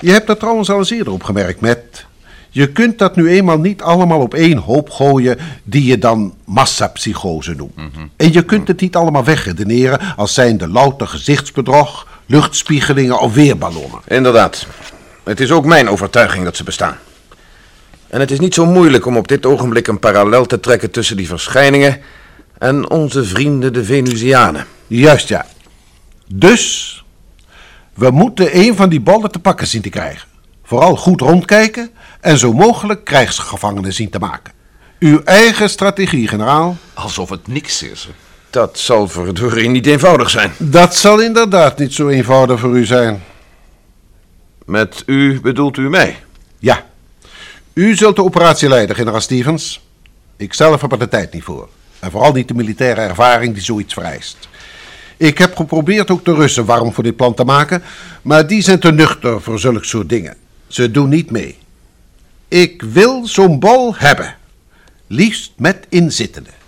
Je 0.00 0.10
hebt 0.10 0.26
dat 0.26 0.38
trouwens 0.38 0.70
al 0.70 0.78
eens 0.78 0.90
eerder 0.90 1.12
opgemerkt, 1.12 1.60
met. 1.60 2.06
Je 2.48 2.72
kunt 2.72 2.98
dat 2.98 3.16
nu 3.16 3.28
eenmaal 3.28 3.58
niet 3.58 3.82
allemaal 3.82 4.20
op 4.20 4.34
één 4.34 4.58
hoop 4.58 4.90
gooien 4.90 5.38
die 5.62 5.84
je 5.84 5.98
dan 5.98 6.34
massapsychose 6.44 7.54
noemt. 7.54 7.74
En 8.16 8.32
je 8.32 8.44
kunt 8.44 8.68
het 8.68 8.80
niet 8.80 8.96
allemaal 8.96 9.24
wegredeneren 9.24 10.16
als 10.16 10.34
zijnde 10.34 10.68
louter 10.68 11.06
gezichtsbedrog, 11.06 12.06
luchtspiegelingen 12.30 13.18
of 13.18 13.34
weerballonnen. 13.34 14.00
Inderdaad. 14.06 14.66
Het 15.24 15.40
is 15.40 15.50
ook 15.50 15.64
mijn 15.64 15.88
overtuiging 15.88 16.44
dat 16.44 16.56
ze 16.56 16.64
bestaan. 16.64 16.98
En 18.08 18.20
het 18.20 18.30
is 18.30 18.40
niet 18.40 18.54
zo 18.54 18.66
moeilijk 18.66 19.06
om 19.06 19.16
op 19.16 19.28
dit 19.28 19.46
ogenblik 19.46 19.86
een 19.86 19.98
parallel 19.98 20.46
te 20.46 20.60
trekken 20.60 20.90
tussen 20.90 21.16
die 21.16 21.28
verschijningen 21.28 22.00
En 22.58 22.90
onze 22.90 23.24
vrienden 23.24 23.72
de 23.72 23.84
Venusianen. 23.84 24.66
Juist, 24.86 25.28
ja. 25.28 25.46
Dus, 26.26 27.04
we 27.94 28.10
moeten 28.10 28.56
een 28.56 28.76
van 28.76 28.88
die 28.88 29.00
ballen 29.00 29.30
te 29.30 29.38
pakken 29.38 29.66
zien 29.66 29.82
te 29.82 29.88
krijgen. 29.88 30.28
Vooral 30.64 30.96
goed 30.96 31.20
rondkijken 31.20 31.90
en 32.20 32.38
zo 32.38 32.52
mogelijk 32.52 33.04
krijgsgevangenen 33.04 33.92
zien 33.92 34.10
te 34.10 34.18
maken. 34.18 34.52
Uw 34.98 35.22
eigen 35.24 35.70
strategie, 35.70 36.28
generaal. 36.28 36.76
Alsof 36.94 37.28
het 37.28 37.46
niks 37.46 37.82
is. 37.82 38.08
Dat 38.50 38.78
zal 38.78 39.08
verdorie 39.08 39.68
niet 39.68 39.86
eenvoudig 39.86 40.30
zijn. 40.30 40.52
Dat 40.58 40.96
zal 40.96 41.20
inderdaad 41.20 41.78
niet 41.78 41.92
zo 41.92 42.08
eenvoudig 42.08 42.60
voor 42.60 42.76
u 42.76 42.84
zijn. 42.84 43.22
Met 44.64 45.02
u 45.06 45.40
bedoelt 45.40 45.76
u 45.76 45.88
mij? 45.88 46.24
Ja. 46.58 46.86
U 47.72 47.94
zult 47.94 48.16
de 48.16 48.24
operatie 48.24 48.68
leiden, 48.68 48.96
generaal 48.96 49.20
Stevens. 49.20 49.80
Ik 50.36 50.54
zelf 50.54 50.80
heb 50.80 50.92
er 50.92 50.98
de 50.98 51.08
tijd 51.08 51.32
niet 51.32 51.42
voor. 51.42 51.68
En 51.98 52.10
vooral 52.10 52.32
niet 52.32 52.48
de 52.48 52.54
militaire 52.54 53.00
ervaring 53.00 53.54
die 53.54 53.62
zoiets 53.62 53.94
vereist. 53.94 54.48
Ik 55.16 55.38
heb 55.38 55.56
geprobeerd 55.56 56.10
ook 56.10 56.24
de 56.24 56.34
Russen 56.34 56.64
warm 56.64 56.92
voor 56.92 57.04
dit 57.04 57.16
plan 57.16 57.34
te 57.34 57.44
maken, 57.44 57.82
maar 58.22 58.46
die 58.46 58.62
zijn 58.62 58.80
te 58.80 58.92
nuchter 58.92 59.42
voor 59.42 59.58
zulke 59.58 59.84
soort 59.84 60.08
dingen. 60.08 60.36
Ze 60.66 60.90
doen 60.90 61.08
niet 61.08 61.30
mee. 61.30 61.58
Ik 62.48 62.82
wil 62.82 63.26
zo'n 63.26 63.58
bal 63.58 63.94
hebben. 63.96 64.36
Liefst 65.06 65.52
met 65.56 65.86
inzittenden. 65.88 66.59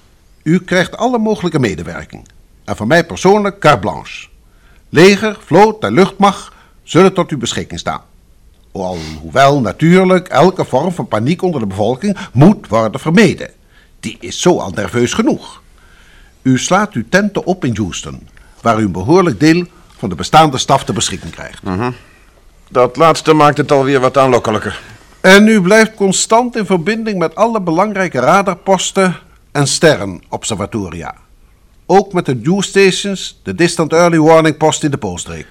U 0.42 0.58
krijgt 0.58 0.96
alle 0.96 1.18
mogelijke 1.18 1.58
medewerking. 1.58 2.28
En 2.64 2.76
van 2.76 2.86
mij 2.86 3.06
persoonlijk 3.06 3.58
carte 3.58 3.78
blanche. 3.78 4.28
Leger, 4.88 5.36
vloot 5.44 5.82
en 5.84 5.92
luchtmacht 5.92 6.52
zullen 6.82 7.12
tot 7.12 7.30
uw 7.30 7.38
beschikking 7.38 7.80
staan. 7.80 8.00
Alhoewel 8.72 9.60
natuurlijk 9.60 10.28
elke 10.28 10.64
vorm 10.64 10.92
van 10.92 11.08
paniek 11.08 11.42
onder 11.42 11.60
de 11.60 11.66
bevolking 11.66 12.16
moet 12.32 12.68
worden 12.68 13.00
vermeden. 13.00 13.50
Die 14.00 14.16
is 14.20 14.40
zo 14.40 14.58
al 14.58 14.70
nerveus 14.70 15.12
genoeg. 15.14 15.62
U 16.42 16.58
slaat 16.58 16.92
uw 16.92 17.04
tenten 17.08 17.44
op 17.44 17.64
in 17.64 17.76
Houston, 17.76 18.28
waar 18.60 18.80
u 18.80 18.84
een 18.84 18.92
behoorlijk 18.92 19.40
deel 19.40 19.64
van 19.96 20.08
de 20.08 20.14
bestaande 20.14 20.58
staf 20.58 20.84
te 20.84 20.92
beschikking 20.92 21.32
krijgt. 21.32 21.62
Dat 22.68 22.96
laatste 22.96 23.32
maakt 23.32 23.56
het 23.56 23.72
alweer 23.72 24.00
wat 24.00 24.18
aanlokkelijker. 24.18 24.82
En 25.20 25.46
u 25.46 25.60
blijft 25.60 25.94
constant 25.94 26.56
in 26.56 26.66
verbinding 26.66 27.18
met 27.18 27.34
alle 27.34 27.60
belangrijke 27.60 28.20
radarposten 28.20 29.16
en 29.52 29.66
sterrenobservatoria. 29.66 31.14
Ook 31.86 32.12
met 32.12 32.26
de 32.26 32.40
Dew 32.40 32.62
Stations, 32.62 33.40
de 33.42 33.54
Distant 33.54 33.92
Early 33.92 34.18
Warning 34.18 34.56
Post 34.56 34.84
in 34.84 34.90
de 34.90 34.98
Poolstreek. 34.98 35.46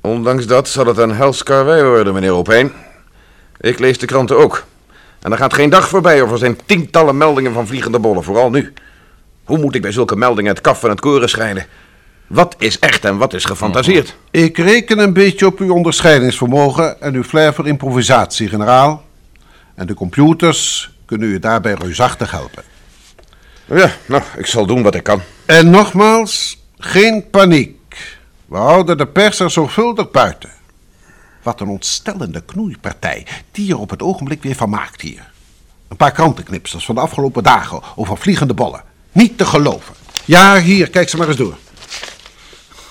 Ondanks 0.00 0.46
dat 0.46 0.68
zal 0.68 0.86
het 0.86 0.98
een 0.98 1.14
hels 1.14 1.42
karwei 1.42 1.82
worden, 1.82 2.14
meneer 2.14 2.32
Opeen. 2.32 2.72
Ik 3.60 3.78
lees 3.78 3.98
de 3.98 4.06
kranten 4.06 4.38
ook. 4.38 4.64
En 5.20 5.32
er 5.32 5.38
gaat 5.38 5.54
geen 5.54 5.70
dag 5.70 5.88
voorbij 5.88 6.22
of 6.22 6.30
er 6.30 6.38
zijn 6.38 6.58
tientallen 6.66 7.16
meldingen 7.16 7.52
van 7.52 7.66
vliegende 7.66 7.98
bollen, 7.98 8.22
vooral 8.22 8.50
nu. 8.50 8.72
Hoe 9.44 9.58
moet 9.58 9.74
ik 9.74 9.82
bij 9.82 9.92
zulke 9.92 10.16
meldingen 10.16 10.52
het 10.52 10.60
kaf 10.60 10.80
van 10.80 10.90
het 10.90 11.00
koren 11.00 11.28
scheiden? 11.28 11.66
Wat 12.26 12.54
is 12.58 12.78
echt 12.78 13.04
en 13.04 13.16
wat 13.16 13.34
is 13.34 13.44
gefantaseerd? 13.44 14.16
Ik 14.30 14.56
reken 14.56 14.98
een 14.98 15.12
beetje 15.12 15.46
op 15.46 15.58
uw 15.58 15.72
onderscheidingsvermogen 15.72 17.00
en 17.00 17.14
uw 17.14 17.22
flair 17.22 17.54
voor 17.54 17.66
improvisatie, 17.66 18.48
generaal. 18.48 19.04
En 19.74 19.86
de 19.86 19.94
computers 19.94 20.90
kunnen 21.04 21.28
u 21.28 21.38
daarbij 21.38 21.74
reusachtig 21.74 22.30
helpen. 22.30 22.73
Ja, 23.64 23.92
nou, 24.06 24.22
ik 24.36 24.46
zal 24.46 24.66
doen 24.66 24.82
wat 24.82 24.94
ik 24.94 25.02
kan. 25.02 25.20
En 25.46 25.70
nogmaals, 25.70 26.62
geen 26.78 27.30
paniek. 27.30 27.96
We 28.46 28.56
houden 28.56 28.98
de 28.98 29.06
pers 29.06 29.40
er 29.40 29.50
zorgvuldig 29.50 30.10
buiten. 30.10 30.50
Wat 31.42 31.60
een 31.60 31.68
ontstellende 31.68 32.40
knoeipartij 32.40 33.26
die 33.52 33.70
er 33.70 33.78
op 33.78 33.90
het 33.90 34.02
ogenblik 34.02 34.42
weer 34.42 34.54
van 34.54 34.70
maakt 34.70 35.00
hier. 35.00 35.32
Een 35.88 35.96
paar 35.96 36.12
krantenknipsels 36.12 36.84
van 36.84 36.94
de 36.94 37.00
afgelopen 37.00 37.42
dagen 37.42 37.82
over 37.96 38.16
vliegende 38.18 38.54
bollen. 38.54 38.82
Niet 39.12 39.38
te 39.38 39.44
geloven. 39.44 39.94
Ja, 40.24 40.60
hier, 40.60 40.90
kijk 40.90 41.08
ze 41.08 41.16
maar 41.16 41.28
eens 41.28 41.36
door. 41.36 41.56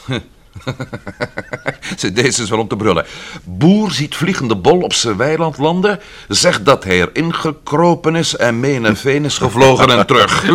Deze 2.14 2.42
is 2.42 2.50
wel 2.50 2.60
om 2.60 2.68
te 2.68 2.76
brullen. 2.76 3.06
Boer 3.44 3.92
ziet 3.92 4.16
vliegende 4.16 4.56
bol 4.56 4.80
op 4.80 4.94
zijn 4.94 5.18
weiland 5.18 5.58
landen, 5.58 6.00
zegt 6.28 6.66
dat 6.66 6.84
hij 6.84 7.00
erin 7.00 7.34
gekropen 7.34 8.16
is 8.16 8.36
en 8.36 8.60
mee 8.60 8.80
naar 8.80 8.96
Venus 8.96 9.38
gevlogen 9.38 9.90
en 9.90 10.06
terug. 10.06 10.44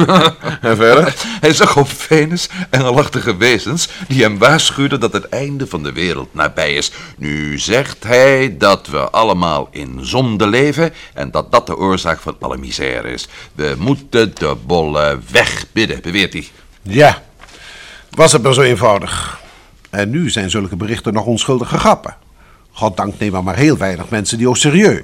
En 0.61 0.77
verder? 0.77 1.15
Hij 1.41 1.53
zag 1.53 1.77
op 1.77 1.89
Venus 1.89 2.49
engelachtige 2.71 3.37
wezens 3.37 3.89
die 4.09 4.23
hem 4.23 4.39
waarschuwden 4.39 5.01
dat 5.01 5.13
het 5.13 5.29
einde 5.29 5.67
van 5.67 5.83
de 5.83 5.93
wereld 5.93 6.35
nabij 6.35 6.75
is. 6.75 6.93
Nu 7.17 7.59
zegt 7.59 8.05
hij 8.05 8.57
dat 8.59 8.87
we 8.87 9.11
allemaal 9.11 9.69
in 9.71 9.99
zonde 10.03 10.47
leven 10.47 10.93
en 11.15 11.31
dat 11.31 11.53
dat 11.53 11.67
de 11.67 11.77
oorzaak 11.77 12.21
van 12.21 12.37
alle 12.41 12.57
misère 12.57 13.09
is. 13.11 13.29
We 13.55 13.75
moeten 13.79 14.35
de 14.35 14.57
bollen 14.67 15.23
wegbidden, 15.31 16.01
beweert 16.03 16.33
hij. 16.33 16.49
Ja, 16.83 17.23
was 18.11 18.33
het 18.33 18.43
maar 18.43 18.55
zo 18.55 18.63
eenvoudig. 18.63 19.41
En 19.91 20.11
nu 20.11 20.31
zijn 20.31 20.51
zulke 20.51 20.77
berichten 20.77 21.13
nog 21.13 21.25
onschuldige 21.25 21.79
grappen. 21.79 22.17
Goddank 22.73 23.19
nemen 23.19 23.45
maar 23.45 23.57
heel 23.57 23.77
weinig 23.77 24.09
mensen 24.09 24.39
die 24.39 24.49
ook 24.49 24.57
serieus. 24.57 25.01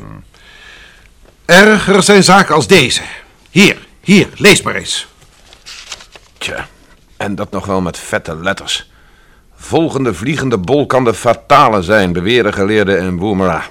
Erger 1.44 2.02
zijn 2.02 2.24
zaken 2.24 2.54
als 2.54 2.66
deze. 2.66 3.02
Hier, 3.50 3.86
hier, 4.00 4.28
lees 4.34 4.62
maar 4.62 4.74
eens. 4.74 5.06
Tja, 6.38 6.68
en 7.16 7.34
dat 7.34 7.50
nog 7.50 7.66
wel 7.66 7.80
met 7.80 7.98
vette 7.98 8.36
letters. 8.36 8.90
Volgende 9.54 10.14
vliegende 10.14 10.58
bol 10.58 10.86
kan 10.86 11.04
de 11.04 11.14
fatale 11.14 11.82
zijn, 11.82 12.12
beweren 12.12 12.52
geleerden 12.52 12.98
in 12.98 13.16
Woomera. 13.16 13.62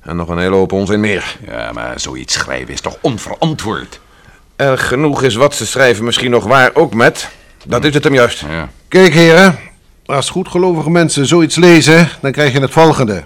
En 0.00 0.16
nog 0.16 0.28
een 0.28 0.38
hele 0.38 0.54
hoop 0.54 0.72
onzin 0.72 1.00
meer. 1.00 1.36
Ja, 1.46 1.72
maar 1.72 2.00
zoiets 2.00 2.34
schrijven 2.34 2.74
is 2.74 2.80
toch 2.80 2.96
onverantwoord? 3.00 4.00
Erg 4.56 4.88
genoeg 4.88 5.22
is 5.22 5.34
wat 5.34 5.54
ze 5.54 5.66
schrijven 5.66 6.04
misschien 6.04 6.30
nog 6.30 6.44
waar, 6.44 6.70
ook 6.74 6.94
met. 6.94 7.28
Dat 7.66 7.84
is 7.84 7.94
het 7.94 8.04
hem 8.04 8.14
juist. 8.14 8.40
Ja. 8.40 8.68
Kijk, 8.88 9.12
heren. 9.12 9.58
Als 10.06 10.30
goedgelovige 10.30 10.90
mensen 10.90 11.26
zoiets 11.26 11.56
lezen, 11.56 12.08
dan 12.20 12.32
krijg 12.32 12.52
je 12.52 12.60
het 12.60 12.70
volgende. 12.70 13.24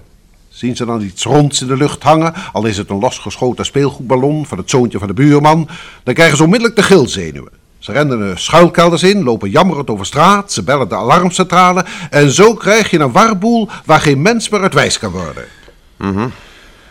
Zien 0.48 0.76
ze 0.76 0.84
dan 0.84 1.02
iets 1.02 1.24
ronds 1.24 1.60
in 1.60 1.66
de 1.66 1.76
lucht 1.76 2.02
hangen, 2.02 2.34
al 2.52 2.64
is 2.64 2.76
het 2.76 2.90
een 2.90 2.98
losgeschoten 2.98 3.64
speelgoedballon 3.64 4.46
van 4.46 4.58
het 4.58 4.70
zoontje 4.70 4.98
van 4.98 5.08
de 5.08 5.14
buurman, 5.14 5.68
dan 6.02 6.14
krijgen 6.14 6.36
ze 6.36 6.42
onmiddellijk 6.42 6.76
de 6.76 6.82
gilzenuwen. 6.82 7.52
Ze 7.78 7.92
rennen 7.92 8.18
de 8.18 8.32
schuilkelders 8.36 9.02
in, 9.02 9.22
lopen 9.22 9.50
jammerend 9.50 9.90
over 9.90 10.06
straat, 10.06 10.52
ze 10.52 10.62
bellen 10.62 10.88
de 10.88 10.94
alarmcentrale 10.94 11.84
en 12.10 12.30
zo 12.30 12.54
krijg 12.54 12.90
je 12.90 12.98
een 12.98 13.12
warboel 13.12 13.68
waar 13.84 14.00
geen 14.00 14.22
mens 14.22 14.48
meer 14.48 14.60
uit 14.60 14.74
wijs 14.74 14.98
kan 14.98 15.10
worden. 15.10 15.44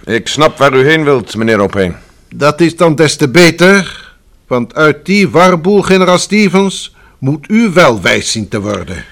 Ik 0.06 0.28
snap 0.28 0.58
waar 0.58 0.74
u 0.74 0.88
heen 0.88 1.04
wilt, 1.04 1.36
meneer 1.36 1.60
Opeen. 1.60 1.96
Dat 2.36 2.62
is 2.62 2.76
dan 2.76 2.96
des 2.96 3.16
te 3.16 3.30
beter, 3.30 4.06
want 4.48 4.76
uit 4.76 5.06
die 5.06 5.30
warboel, 5.30 5.82
generaal 5.82 6.18
Stevens, 6.18 6.96
moet 7.18 7.50
u 7.50 7.70
wel 7.74 8.02
wijs 8.02 8.32
zien 8.32 8.48
te 8.48 8.62
worden. 8.62 9.06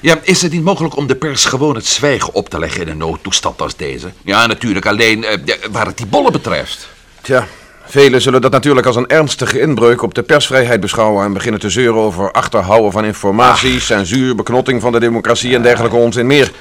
Ja, 0.00 0.18
is 0.22 0.42
het 0.42 0.52
niet 0.52 0.62
mogelijk 0.62 0.96
om 0.96 1.06
de 1.06 1.16
pers 1.16 1.44
gewoon 1.44 1.74
het 1.74 1.86
zwijgen 1.86 2.34
op 2.34 2.48
te 2.48 2.58
leggen 2.58 2.80
in 2.80 2.88
een 2.88 2.96
noodtoestand 2.96 3.62
als 3.62 3.76
deze? 3.76 4.12
Ja, 4.24 4.46
natuurlijk 4.46 4.86
alleen 4.86 5.24
eh, 5.24 5.38
waar 5.70 5.86
het 5.86 5.96
die 5.96 6.06
bollen 6.06 6.32
betreft. 6.32 6.88
Tja, 7.20 7.46
velen 7.84 8.22
zullen 8.22 8.40
dat 8.40 8.52
natuurlijk 8.52 8.86
als 8.86 8.96
een 8.96 9.06
ernstige 9.06 9.60
inbreuk 9.60 10.02
op 10.02 10.14
de 10.14 10.22
persvrijheid 10.22 10.80
beschouwen 10.80 11.24
en 11.24 11.32
beginnen 11.32 11.60
te 11.60 11.70
zeuren 11.70 12.00
over 12.00 12.32
achterhouden 12.32 12.92
van 12.92 13.04
informatie, 13.04 13.80
censuur, 13.80 14.34
beknotting 14.34 14.80
van 14.80 14.92
de 14.92 15.00
democratie 15.00 15.54
en 15.54 15.62
dergelijke 15.62 15.96
onzin 15.96 16.26
meer. 16.26 16.52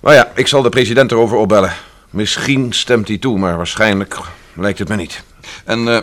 Maar 0.00 0.14
ja, 0.14 0.30
ik 0.34 0.46
zal 0.46 0.62
de 0.62 0.68
president 0.68 1.10
erover 1.10 1.36
opbellen. 1.36 1.72
Misschien 2.10 2.72
stemt 2.72 3.08
hij 3.08 3.18
toe, 3.18 3.38
maar 3.38 3.56
waarschijnlijk 3.56 4.18
lijkt 4.54 4.78
het 4.78 4.88
me 4.88 4.96
niet. 4.96 5.22
En 5.64 5.88
eh, 5.88 6.00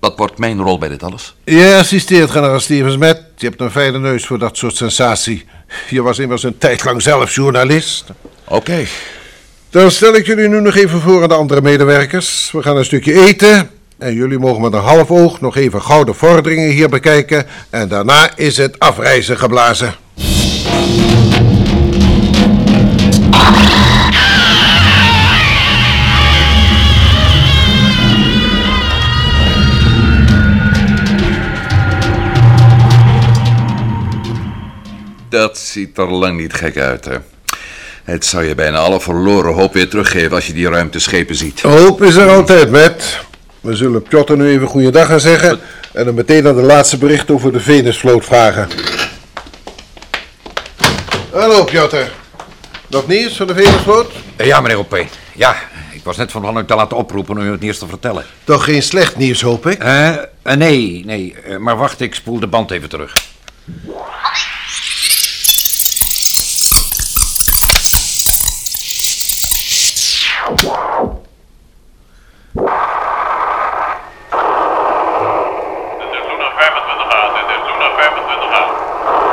wat 0.00 0.16
wordt 0.16 0.38
mijn 0.38 0.60
rol 0.60 0.78
bij 0.78 0.88
dit 0.88 1.02
alles? 1.02 1.34
Je 1.44 1.76
assisteert 1.78 2.30
generaal 2.30 2.60
Stevens 2.60 2.96
met. 2.96 3.27
Je 3.40 3.46
hebt 3.46 3.60
een 3.60 3.70
fijne 3.70 3.98
neus 3.98 4.26
voor 4.26 4.38
dat 4.38 4.56
soort 4.56 4.76
sensatie. 4.76 5.44
Je 5.88 6.02
was 6.02 6.18
immers 6.18 6.42
een 6.42 6.58
tijd 6.58 6.84
lang 6.84 7.02
zelf 7.02 7.34
journalist. 7.34 8.04
Oké. 8.44 8.86
Dan 9.70 9.90
stel 9.90 10.14
ik 10.14 10.26
jullie 10.26 10.48
nu 10.48 10.60
nog 10.60 10.76
even 10.76 11.00
voor 11.00 11.22
aan 11.22 11.28
de 11.28 11.34
andere 11.34 11.60
medewerkers. 11.60 12.50
We 12.52 12.62
gaan 12.62 12.76
een 12.76 12.84
stukje 12.84 13.26
eten. 13.26 13.70
En 13.98 14.14
jullie 14.14 14.38
mogen 14.38 14.62
met 14.62 14.72
een 14.72 14.80
half 14.80 15.10
oog 15.10 15.40
nog 15.40 15.56
even 15.56 15.82
gouden 15.82 16.14
vorderingen 16.14 16.70
hier 16.70 16.88
bekijken. 16.88 17.46
En 17.70 17.88
daarna 17.88 18.36
is 18.36 18.56
het 18.56 18.78
afreizen 18.78 19.38
geblazen. 19.38 19.94
Dat 35.28 35.58
ziet 35.58 35.98
er 35.98 36.10
lang 36.12 36.40
niet 36.40 36.52
gek 36.54 36.76
uit, 36.78 37.04
hè? 37.04 37.16
Het 38.04 38.24
zou 38.24 38.44
je 38.44 38.54
bijna 38.54 38.78
alle 38.78 39.00
verloren 39.00 39.54
hoop 39.54 39.72
weer 39.72 39.88
teruggeven 39.88 40.30
als 40.32 40.46
je 40.46 40.52
die 40.52 40.68
ruimteschepen 40.68 41.34
ziet. 41.34 41.60
Hoop 41.62 42.02
is 42.02 42.14
er 42.16 42.28
altijd, 42.28 42.70
met. 42.70 43.18
We 43.60 43.76
zullen 43.76 44.02
Piotr 44.02 44.32
nu 44.32 44.48
even 44.50 44.66
goeiedag 44.66 45.06
gaan 45.06 45.20
zeggen. 45.20 45.60
En 45.92 46.04
dan 46.04 46.14
meteen 46.14 46.42
naar 46.42 46.54
de 46.54 46.62
laatste 46.62 46.98
bericht 46.98 47.30
over 47.30 47.52
de 47.52 47.60
Venusvloot 47.60 48.24
vragen. 48.24 48.68
Hallo, 51.32 51.64
Piotr. 51.64 51.96
Nog 52.86 53.06
nieuws 53.06 53.36
van 53.36 53.46
de 53.46 53.54
Venusvloot? 53.54 54.10
Ja, 54.36 54.60
meneer 54.60 54.78
Opeen. 54.78 55.08
Ja, 55.34 55.56
Ik 55.92 56.04
was 56.04 56.16
net 56.16 56.30
van 56.30 56.40
plan 56.40 56.58
u 56.58 56.64
te 56.64 56.74
laten 56.74 56.96
oproepen 56.96 57.38
om 57.38 57.42
u 57.44 57.50
het 57.50 57.60
nieuws 57.60 57.78
te 57.78 57.86
vertellen. 57.86 58.24
Toch 58.44 58.64
geen 58.64 58.82
slecht 58.82 59.16
nieuws, 59.16 59.40
hoop 59.40 59.66
ik? 59.66 59.78
Eh, 59.82 60.08
eh, 60.08 60.18
nee, 60.42 61.02
nee. 61.04 61.34
eh, 61.44 61.56
maar 61.56 61.76
wacht, 61.76 62.00
ik 62.00 62.14
spoel 62.14 62.40
de 62.40 62.46
band 62.46 62.70
even 62.70 62.88
terug. 62.88 63.12
Dit 75.98 76.10
is 76.16 76.22
Luna 76.30 76.48
25A, 76.60 77.20
dit 77.36 77.46
is 77.56 77.62
Luna 77.68 77.88
25A. 78.00 78.62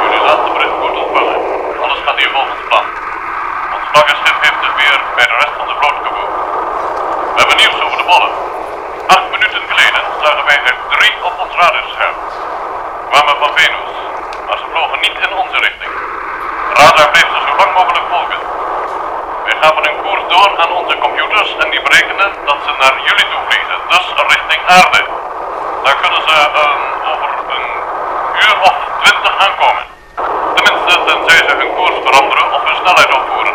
Jullie 0.01 0.21
laatste 0.27 0.51
bericht 0.55 0.77
wordt 0.84 0.97
ontvangen. 1.03 1.39
Alles 1.84 1.99
gaat 2.05 2.17
hier 2.21 2.31
volgens 2.38 2.62
plan. 2.69 2.86
Ons 3.75 3.86
vlaggenschip 3.91 4.38
heeft 4.45 4.60
zich 4.65 4.75
weer 4.81 4.95
bij 5.17 5.27
de 5.31 5.38
rest 5.41 5.55
van 5.60 5.67
de 5.71 5.75
vloot 5.79 5.97
gevoegd. 6.05 6.34
We 7.34 7.38
hebben 7.41 7.58
nieuws 7.62 7.79
over 7.86 7.97
de 8.01 8.08
bollen. 8.12 8.31
Acht 9.15 9.27
minuten 9.36 9.62
geleden 9.71 10.01
zagen 10.23 10.45
wij 10.49 10.60
er 10.69 10.77
drie 10.95 11.13
op 11.27 11.36
ons 11.43 11.53
radarscherm. 11.62 12.15
Kwamen 13.12 13.36
van 13.43 13.51
Venus, 13.58 13.93
maar 14.47 14.58
ze 14.62 14.65
vlogen 14.71 14.99
niet 15.05 15.17
in 15.25 15.31
onze 15.41 15.58
richting. 15.67 15.93
Radar 16.79 17.10
bleef 17.13 17.27
ze 17.34 17.39
zo 17.47 17.53
lang 17.62 17.71
mogelijk 17.79 18.08
volgen. 18.13 18.39
Wij 19.45 19.55
gaven 19.62 19.84
een 19.89 19.99
koers 20.03 20.25
door 20.34 20.49
aan 20.62 20.71
onze 20.79 20.95
computers 21.05 21.49
en 21.63 21.69
die 21.73 21.84
berekenen 21.88 22.29
dat 22.49 22.60
ze 22.65 22.71
naar 22.82 22.95
jullie 23.07 23.27
toe 23.34 23.43
vliegen, 23.47 23.79
dus 23.93 24.05
richting 24.34 24.62
aarde. 24.79 25.01
Daar 25.84 25.97
kunnen 26.03 26.21
ze 26.29 26.36
eh, 26.62 27.10
over 27.12 27.27
een 27.55 27.65
of 28.69 28.75
twintig 29.01 29.36
aankomen. 29.45 29.84
Tenminste, 30.56 30.93
tenzij 31.08 31.41
ze 31.47 31.56
hun 31.58 31.71
koers 31.75 31.97
veranderen 32.06 32.45
of 32.56 32.62
hun 32.67 32.78
snelheid 32.82 33.12
opvoeren. 33.17 33.54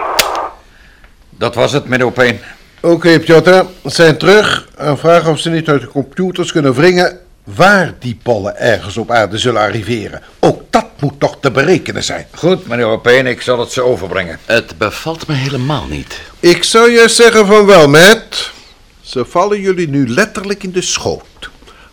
Dat 1.31 1.55
was 1.55 1.73
het, 1.73 1.85
meneer 1.85 2.07
Opeen. 2.07 2.41
Oké, 2.81 3.21
Piotr. 3.21 3.65
Ze 3.83 3.91
zijn 3.91 4.17
terug 4.19 4.69
en 4.77 4.99
vragen 4.99 5.31
of 5.31 5.39
ze 5.39 5.51
niet 5.51 5.69
uit 5.69 5.81
de 5.81 5.89
computers 5.89 6.53
kunnen 6.53 6.75
wringen 6.75 7.19
waar 7.45 7.95
die 7.99 8.19
pollen 8.23 8.57
ergens 8.59 8.97
op 8.97 9.11
aarde 9.11 9.39
zullen 9.39 9.61
arriveren. 9.61 10.23
Ook 10.39 10.63
dat 10.71 10.87
moet 11.01 11.21
toch 11.21 11.37
te 11.41 11.51
berekenen 11.51 12.05
zijn. 12.05 12.27
Goed, 12.35 12.67
meneer 12.67 12.87
Opeen, 12.87 13.27
ik 13.27 13.41
zal 13.41 13.59
het 13.59 13.73
ze 13.73 13.83
overbrengen. 13.83 14.39
Het 14.45 14.79
bevalt 14.79 15.27
me 15.27 15.35
helemaal 15.35 15.87
niet. 15.89 16.21
Ik 16.41 16.65
zou 16.65 16.91
juist 16.93 17.17
zeggen 17.17 17.47
van 17.47 17.67
wel, 17.67 17.89
Matt. 17.89 18.53
Ze 19.01 19.25
vallen 19.25 19.61
jullie 19.61 19.89
nu 19.89 20.09
letterlijk 20.09 20.63
in 20.63 20.73
de 20.73 20.83
schoot. 20.83 21.25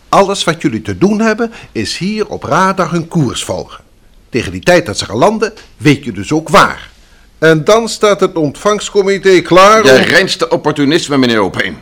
Alles 0.08 0.44
wat 0.44 0.62
jullie 0.62 0.82
te 0.82 0.98
doen 0.98 1.20
hebben, 1.20 1.52
is 1.72 1.96
hier 1.96 2.26
op 2.26 2.42
radar 2.42 2.90
hun 2.90 3.08
koers 3.08 3.44
volgen. 3.44 3.84
Tegen 4.30 4.52
die 4.52 4.60
tijd 4.60 4.86
dat 4.86 4.98
ze 4.98 5.04
gaan 5.04 5.16
landen, 5.16 5.52
weet 5.76 6.04
je 6.04 6.12
dus 6.12 6.32
ook 6.32 6.48
waar. 6.48 6.90
En 7.38 7.64
dan 7.64 7.88
staat 7.88 8.20
het 8.20 8.36
ontvangstcomité 8.36 9.40
klaar 9.40 9.84
Je 9.84 9.90
om... 9.90 9.96
reinste 9.96 10.48
opportunisme, 10.48 11.16
meneer 11.16 11.40
Opeen. 11.40 11.76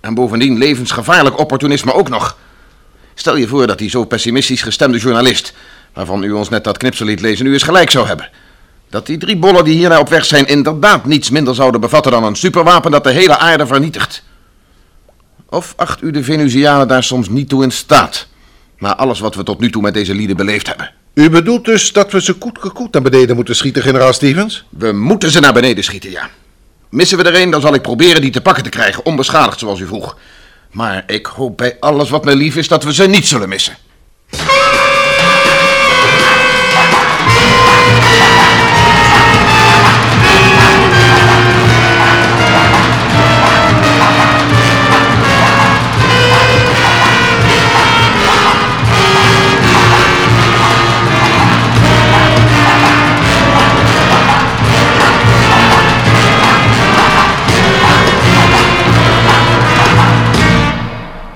En 0.00 0.14
bovendien 0.14 0.58
levensgevaarlijk 0.58 1.38
opportunisme 1.38 1.92
ook 1.92 2.08
nog. 2.08 2.36
Stel 3.14 3.36
je 3.36 3.48
voor 3.48 3.66
dat 3.66 3.78
die 3.78 3.90
zo 3.90 4.04
pessimistisch 4.04 4.62
gestemde 4.62 4.98
journalist, 4.98 5.52
waarvan 5.94 6.22
u 6.22 6.32
ons 6.32 6.48
net 6.48 6.64
dat 6.64 6.78
knipsel 6.78 7.06
liet 7.06 7.20
lezen, 7.20 7.46
u 7.46 7.52
eens 7.52 7.62
gelijk 7.62 7.90
zou 7.90 8.06
hebben. 8.06 8.30
Dat 8.90 9.06
die 9.06 9.18
drie 9.18 9.36
bollen 9.36 9.64
die 9.64 9.76
hiernaar 9.76 9.98
op 9.98 10.08
weg 10.08 10.24
zijn 10.24 10.46
inderdaad 10.46 11.04
niets 11.04 11.30
minder 11.30 11.54
zouden 11.54 11.80
bevatten 11.80 12.12
dan 12.12 12.24
een 12.24 12.36
superwapen 12.36 12.90
dat 12.90 13.04
de 13.04 13.10
hele 13.10 13.38
aarde 13.38 13.66
vernietigt. 13.66 14.22
Of 15.52 15.72
acht 15.76 16.02
u 16.02 16.10
de 16.10 16.24
Venusianen 16.24 16.88
daar 16.88 17.02
soms 17.02 17.28
niet 17.28 17.48
toe 17.48 17.62
in 17.62 17.70
staat, 17.70 18.26
na 18.78 18.96
alles 18.96 19.20
wat 19.20 19.34
we 19.34 19.42
tot 19.42 19.60
nu 19.60 19.70
toe 19.70 19.82
met 19.82 19.94
deze 19.94 20.14
lieden 20.14 20.36
beleefd 20.36 20.66
hebben? 20.66 20.92
U 21.14 21.30
bedoelt 21.30 21.64
dus 21.64 21.92
dat 21.92 22.12
we 22.12 22.22
ze 22.22 22.32
koet 22.32 22.58
gekoet 22.60 22.92
naar 22.92 23.02
beneden 23.02 23.36
moeten 23.36 23.56
schieten, 23.56 23.82
generaal 23.82 24.12
Stevens? 24.12 24.64
We 24.68 24.92
moeten 24.92 25.30
ze 25.30 25.40
naar 25.40 25.52
beneden 25.52 25.84
schieten, 25.84 26.10
ja. 26.10 26.30
Missen 26.88 27.18
we 27.18 27.24
er 27.24 27.40
een, 27.40 27.50
dan 27.50 27.60
zal 27.60 27.74
ik 27.74 27.82
proberen 27.82 28.20
die 28.20 28.30
te 28.30 28.40
pakken 28.40 28.62
te 28.62 28.68
krijgen, 28.68 29.04
onbeschadigd 29.04 29.58
zoals 29.58 29.80
u 29.80 29.86
vroeg. 29.86 30.16
Maar 30.70 31.04
ik 31.06 31.26
hoop 31.26 31.56
bij 31.56 31.76
alles 31.80 32.10
wat 32.10 32.24
mij 32.24 32.34
lief 32.34 32.56
is 32.56 32.68
dat 32.68 32.84
we 32.84 32.94
ze 32.94 33.06
niet 33.06 33.26
zullen 33.26 33.48
missen. 33.48 33.76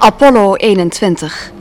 Apollo 0.06 0.54
21. 0.54 1.52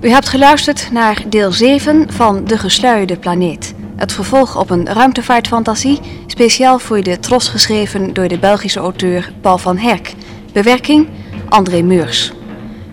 U 0.00 0.10
hebt 0.10 0.28
geluisterd 0.28 0.88
naar 0.92 1.22
deel 1.28 1.52
7 1.52 2.12
van 2.12 2.44
De 2.44 2.58
Gesluierde 2.58 3.16
Planeet. 3.16 3.74
Het 3.96 4.12
vervolg 4.12 4.58
op 4.58 4.70
een 4.70 4.86
ruimtevaartfantasie, 4.86 6.00
speciaal 6.26 6.78
voor 6.78 7.02
de 7.02 7.18
Tros 7.18 7.48
geschreven 7.48 8.12
door 8.12 8.28
de 8.28 8.38
Belgische 8.38 8.80
auteur 8.80 9.32
Paul 9.40 9.58
van 9.58 9.76
Herk. 9.76 10.14
Bewerking 10.52 11.08
André 11.48 11.82
Meurs. 11.82 12.32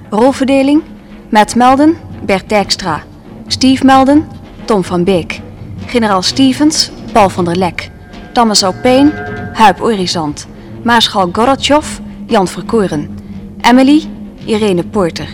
Rolverdeling 0.09 0.83
Matt 1.29 1.55
Melden, 1.55 1.97
Bert 2.25 2.49
Dijkstra. 2.49 3.03
Steve 3.47 3.85
Melden, 3.85 4.27
Tom 4.65 4.83
van 4.83 5.03
Beek. 5.03 5.39
Generaal 5.85 6.21
Stevens, 6.21 6.91
Paul 7.11 7.29
van 7.29 7.45
der 7.45 7.55
Lek. 7.55 7.89
Thomas 8.33 8.63
Opeen, 8.63 9.11
Huip 9.53 9.81
Orizant. 9.81 10.47
Maarschal 10.83 11.29
Gorotjov, 11.31 11.87
Jan 12.25 12.47
Verkoren. 12.47 13.17
Emily, 13.61 14.17
Irene 14.45 14.83
Porter. 14.83 15.27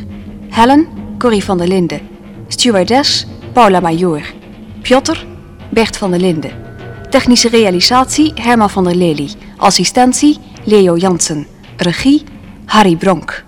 Helen, 0.50 0.88
Corrie 1.18 1.44
van 1.44 1.58
der 1.58 1.68
Linden. 1.68 2.00
Stewardess, 2.48 3.26
Paula 3.54 3.80
Major. 3.80 4.22
Piotr, 4.82 5.26
Bert 5.70 5.98
van 5.98 6.12
der 6.12 6.20
Linden. 6.20 6.52
Technische 7.10 7.50
realisatie, 7.50 8.34
Herman 8.36 8.70
van 8.70 8.84
der 8.84 8.96
Lely. 8.96 9.30
Assistentie, 9.58 10.38
Leo 10.66 10.96
Jansen. 10.98 11.48
Regie, 11.78 12.24
Harry 12.66 12.96
Bronk. 12.96 13.45